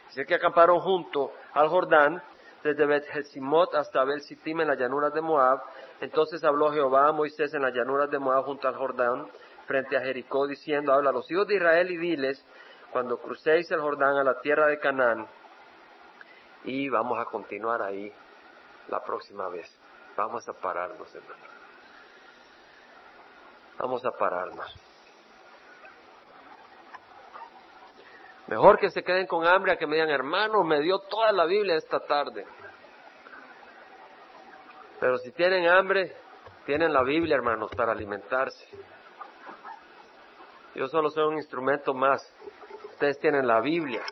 Dice 0.07 0.25
que 0.25 0.35
acamparon 0.35 0.79
junto 0.79 1.31
al 1.53 1.69
Jordán, 1.69 2.21
desde 2.63 2.85
Bet 2.85 3.05
hasta 3.73 4.03
Bel 4.03 4.21
Sittim 4.21 4.61
en 4.61 4.67
las 4.67 4.77
llanuras 4.77 5.13
de 5.13 5.21
Moab. 5.21 5.61
Entonces 5.99 6.43
habló 6.43 6.71
Jehová 6.71 7.07
a 7.07 7.11
Moisés 7.11 7.53
en 7.53 7.61
las 7.61 7.73
llanuras 7.73 8.09
de 8.09 8.19
Moab 8.19 8.43
junto 8.45 8.67
al 8.67 8.75
Jordán, 8.75 9.27
frente 9.67 9.97
a 9.97 10.01
Jericó, 10.01 10.47
diciendo, 10.47 10.93
habla 10.93 11.09
a 11.11 11.13
los 11.13 11.29
hijos 11.31 11.47
de 11.47 11.55
Israel 11.55 11.89
y 11.91 11.97
diles, 11.97 12.43
cuando 12.91 13.17
crucéis 13.17 13.69
el 13.71 13.81
Jordán 13.81 14.17
a 14.17 14.23
la 14.23 14.39
tierra 14.41 14.67
de 14.67 14.79
Canaán, 14.79 15.27
y 16.63 16.89
vamos 16.89 17.19
a 17.19 17.25
continuar 17.25 17.81
ahí 17.81 18.13
la 18.87 19.03
próxima 19.03 19.47
vez. 19.49 19.67
Vamos 20.15 20.47
a 20.47 20.53
pararnos, 20.53 21.13
hermano. 21.15 21.43
Vamos 23.79 24.05
a 24.05 24.11
pararnos. 24.11 24.75
Mejor 28.47 28.77
que 28.77 28.89
se 28.89 29.03
queden 29.03 29.27
con 29.27 29.47
hambre 29.47 29.71
a 29.71 29.77
que 29.77 29.87
me 29.87 29.95
digan, 29.95 30.09
hermano, 30.09 30.63
me 30.63 30.81
dio 30.81 30.99
toda 30.99 31.31
la 31.31 31.45
Biblia 31.45 31.77
esta 31.77 32.01
tarde. 32.01 32.45
Pero 34.99 35.17
si 35.19 35.31
tienen 35.31 35.67
hambre, 35.67 36.15
tienen 36.65 36.93
la 36.93 37.01
Biblia, 37.01 37.35
hermanos, 37.35 37.71
para 37.75 37.93
alimentarse. 37.93 38.67
Yo 40.75 40.87
solo 40.87 41.09
soy 41.09 41.27
un 41.27 41.37
instrumento 41.37 41.93
más. 41.93 42.21
Ustedes 43.01 43.19
tienen 43.19 43.47
la 43.47 43.59
Biblia 43.61 44.03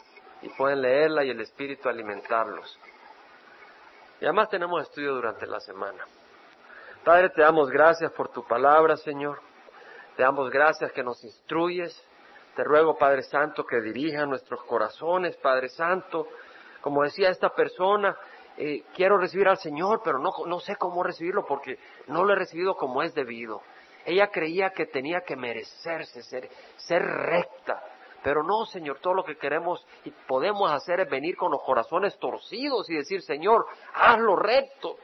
y 0.42 0.50
pueden 0.50 0.82
leerla 0.82 1.24
y 1.24 1.30
el 1.30 1.40
Espíritu 1.42 1.88
alimentarlos. 1.88 2.80
Y 4.20 4.26
además 4.26 4.50
tenemos 4.50 4.82
estudio 4.82 5.14
durante 5.14 5.46
la 5.46 5.60
semana. 5.60 6.06
Padre, 7.04 7.30
te 7.30 7.44
damos 7.44 7.70
gracias 7.70 8.12
por 8.14 8.30
tu 8.30 8.44
palabra, 8.48 8.98
Señor. 8.98 9.42
Te 10.18 10.24
damos 10.24 10.50
gracias 10.50 10.92
que 10.92 11.04
nos 11.04 11.24
instruyes. 11.24 12.04
Te 12.56 12.64
ruego, 12.64 12.98
Padre 12.98 13.22
Santo, 13.22 13.64
que 13.64 13.80
dirija 13.80 14.26
nuestros 14.26 14.64
corazones, 14.64 15.38
Padre 15.38 15.70
Santo. 15.70 16.28
Como 16.82 17.04
decía 17.04 17.30
esta 17.30 17.50
persona, 17.50 18.18
eh, 18.58 18.86
quiero 18.96 19.20
recibir 19.20 19.48
al 19.50 19.60
Señor, 19.60 20.02
pero 20.04 20.18
no, 20.18 20.32
no 20.48 20.60
sé 20.62 20.78
cómo 20.78 21.04
recibirlo 21.04 21.46
porque 21.46 21.78
no 22.08 22.24
lo 22.24 22.34
he 22.34 22.36
recibido 22.36 22.76
como 22.76 23.04
es 23.04 23.14
debido. 23.14 23.62
Ella 24.04 24.32
creía 24.32 24.72
que 24.72 24.88
tenía 24.88 25.22
que 25.22 25.36
merecerse, 25.36 26.24
ser, 26.24 26.50
ser 26.78 27.04
recta, 27.04 27.84
pero 28.24 28.44
no, 28.44 28.66
Señor, 28.66 29.00
todo 29.00 29.14
lo 29.14 29.24
que 29.24 29.38
queremos 29.38 29.86
y 30.04 30.12
podemos 30.12 30.72
hacer 30.72 31.00
es 31.00 31.10
venir 31.10 31.38
con 31.38 31.52
los 31.52 31.62
corazones 31.64 32.18
torcidos 32.20 32.90
y 32.90 32.96
decir, 32.96 33.22
Señor, 33.22 33.66
hazlo 33.94 34.36
recto. 34.36 34.98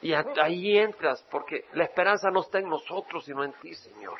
Y 0.00 0.12
ahí 0.14 0.78
entras, 0.78 1.24
porque 1.30 1.66
la 1.74 1.84
esperanza 1.84 2.30
no 2.30 2.40
está 2.40 2.58
en 2.58 2.68
nosotros, 2.68 3.24
sino 3.24 3.44
en 3.44 3.52
ti, 3.54 3.74
Señor. 3.74 4.18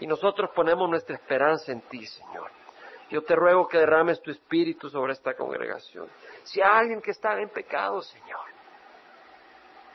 Y 0.00 0.06
nosotros 0.06 0.50
ponemos 0.54 0.88
nuestra 0.90 1.14
esperanza 1.14 1.70
en 1.70 1.82
ti, 1.82 2.04
Señor. 2.04 2.50
Yo 3.10 3.22
te 3.22 3.36
ruego 3.36 3.68
que 3.68 3.78
derrames 3.78 4.20
tu 4.22 4.30
espíritu 4.30 4.88
sobre 4.88 5.12
esta 5.12 5.34
congregación. 5.34 6.08
Si 6.42 6.60
hay 6.60 6.68
alguien 6.68 7.00
que 7.00 7.12
está 7.12 7.38
en 7.38 7.48
pecado, 7.50 8.02
Señor, 8.02 8.40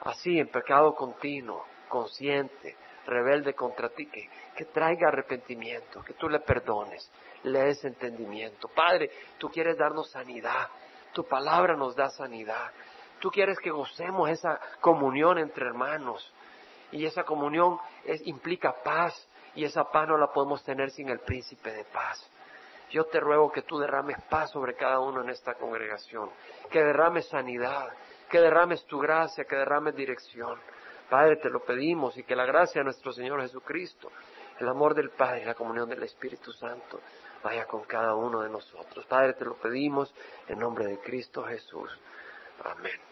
así, 0.01 0.39
en 0.39 0.47
pecado 0.47 0.95
continuo, 0.95 1.65
consciente, 1.89 2.77
rebelde 3.05 3.53
contra 3.53 3.89
ti, 3.89 4.07
que, 4.07 4.29
que 4.55 4.65
traiga 4.65 5.07
arrepentimiento, 5.07 6.03
que 6.03 6.13
tú 6.13 6.29
le 6.29 6.39
perdones, 6.39 7.11
le 7.43 7.63
des 7.63 7.83
entendimiento. 7.85 8.67
Padre, 8.69 9.09
tú 9.37 9.49
quieres 9.49 9.77
darnos 9.77 10.09
sanidad, 10.11 10.67
tu 11.13 11.25
palabra 11.25 11.75
nos 11.75 11.95
da 11.95 12.09
sanidad. 12.09 12.71
Tú 13.19 13.29
quieres 13.29 13.59
que 13.59 13.71
gocemos 13.71 14.29
esa 14.29 14.59
comunión 14.79 15.37
entre 15.37 15.65
hermanos. 15.65 16.33
Y 16.91 17.05
esa 17.05 17.23
comunión 17.23 17.79
implica 18.25 18.81
paz. 18.83 19.27
Y 19.55 19.65
esa 19.65 19.83
paz 19.91 20.07
no 20.07 20.17
la 20.17 20.31
podemos 20.31 20.63
tener 20.63 20.91
sin 20.91 21.09
el 21.09 21.19
príncipe 21.19 21.71
de 21.71 21.83
paz. 21.85 22.29
Yo 22.91 23.05
te 23.05 23.19
ruego 23.19 23.51
que 23.51 23.63
tú 23.63 23.77
derrames 23.77 24.17
paz 24.29 24.51
sobre 24.51 24.75
cada 24.75 24.99
uno 24.99 25.21
en 25.21 25.29
esta 25.29 25.55
congregación. 25.55 26.29
Que 26.69 26.83
derrames 26.83 27.27
sanidad. 27.27 27.89
Que 28.29 28.39
derrames 28.39 28.85
tu 28.85 28.99
gracia. 28.99 29.43
Que 29.45 29.55
derrames 29.55 29.95
dirección. 29.95 30.59
Padre, 31.09 31.37
te 31.37 31.49
lo 31.49 31.61
pedimos 31.63 32.17
y 32.17 32.23
que 32.23 32.35
la 32.35 32.45
gracia 32.45 32.81
de 32.81 32.85
nuestro 32.85 33.11
Señor 33.11 33.41
Jesucristo, 33.41 34.11
el 34.59 34.67
amor 34.67 34.93
del 34.93 35.09
Padre 35.09 35.41
y 35.41 35.45
la 35.45 35.55
comunión 35.55 35.89
del 35.89 36.03
Espíritu 36.03 36.51
Santo 36.53 36.99
vaya 37.43 37.65
con 37.65 37.83
cada 37.83 38.15
uno 38.15 38.41
de 38.41 38.49
nosotros. 38.49 39.05
Padre, 39.05 39.33
te 39.33 39.45
lo 39.45 39.55
pedimos 39.55 40.13
en 40.47 40.59
nombre 40.59 40.85
de 40.85 40.99
Cristo 40.99 41.43
Jesús. 41.43 41.89
Amén. 42.63 43.08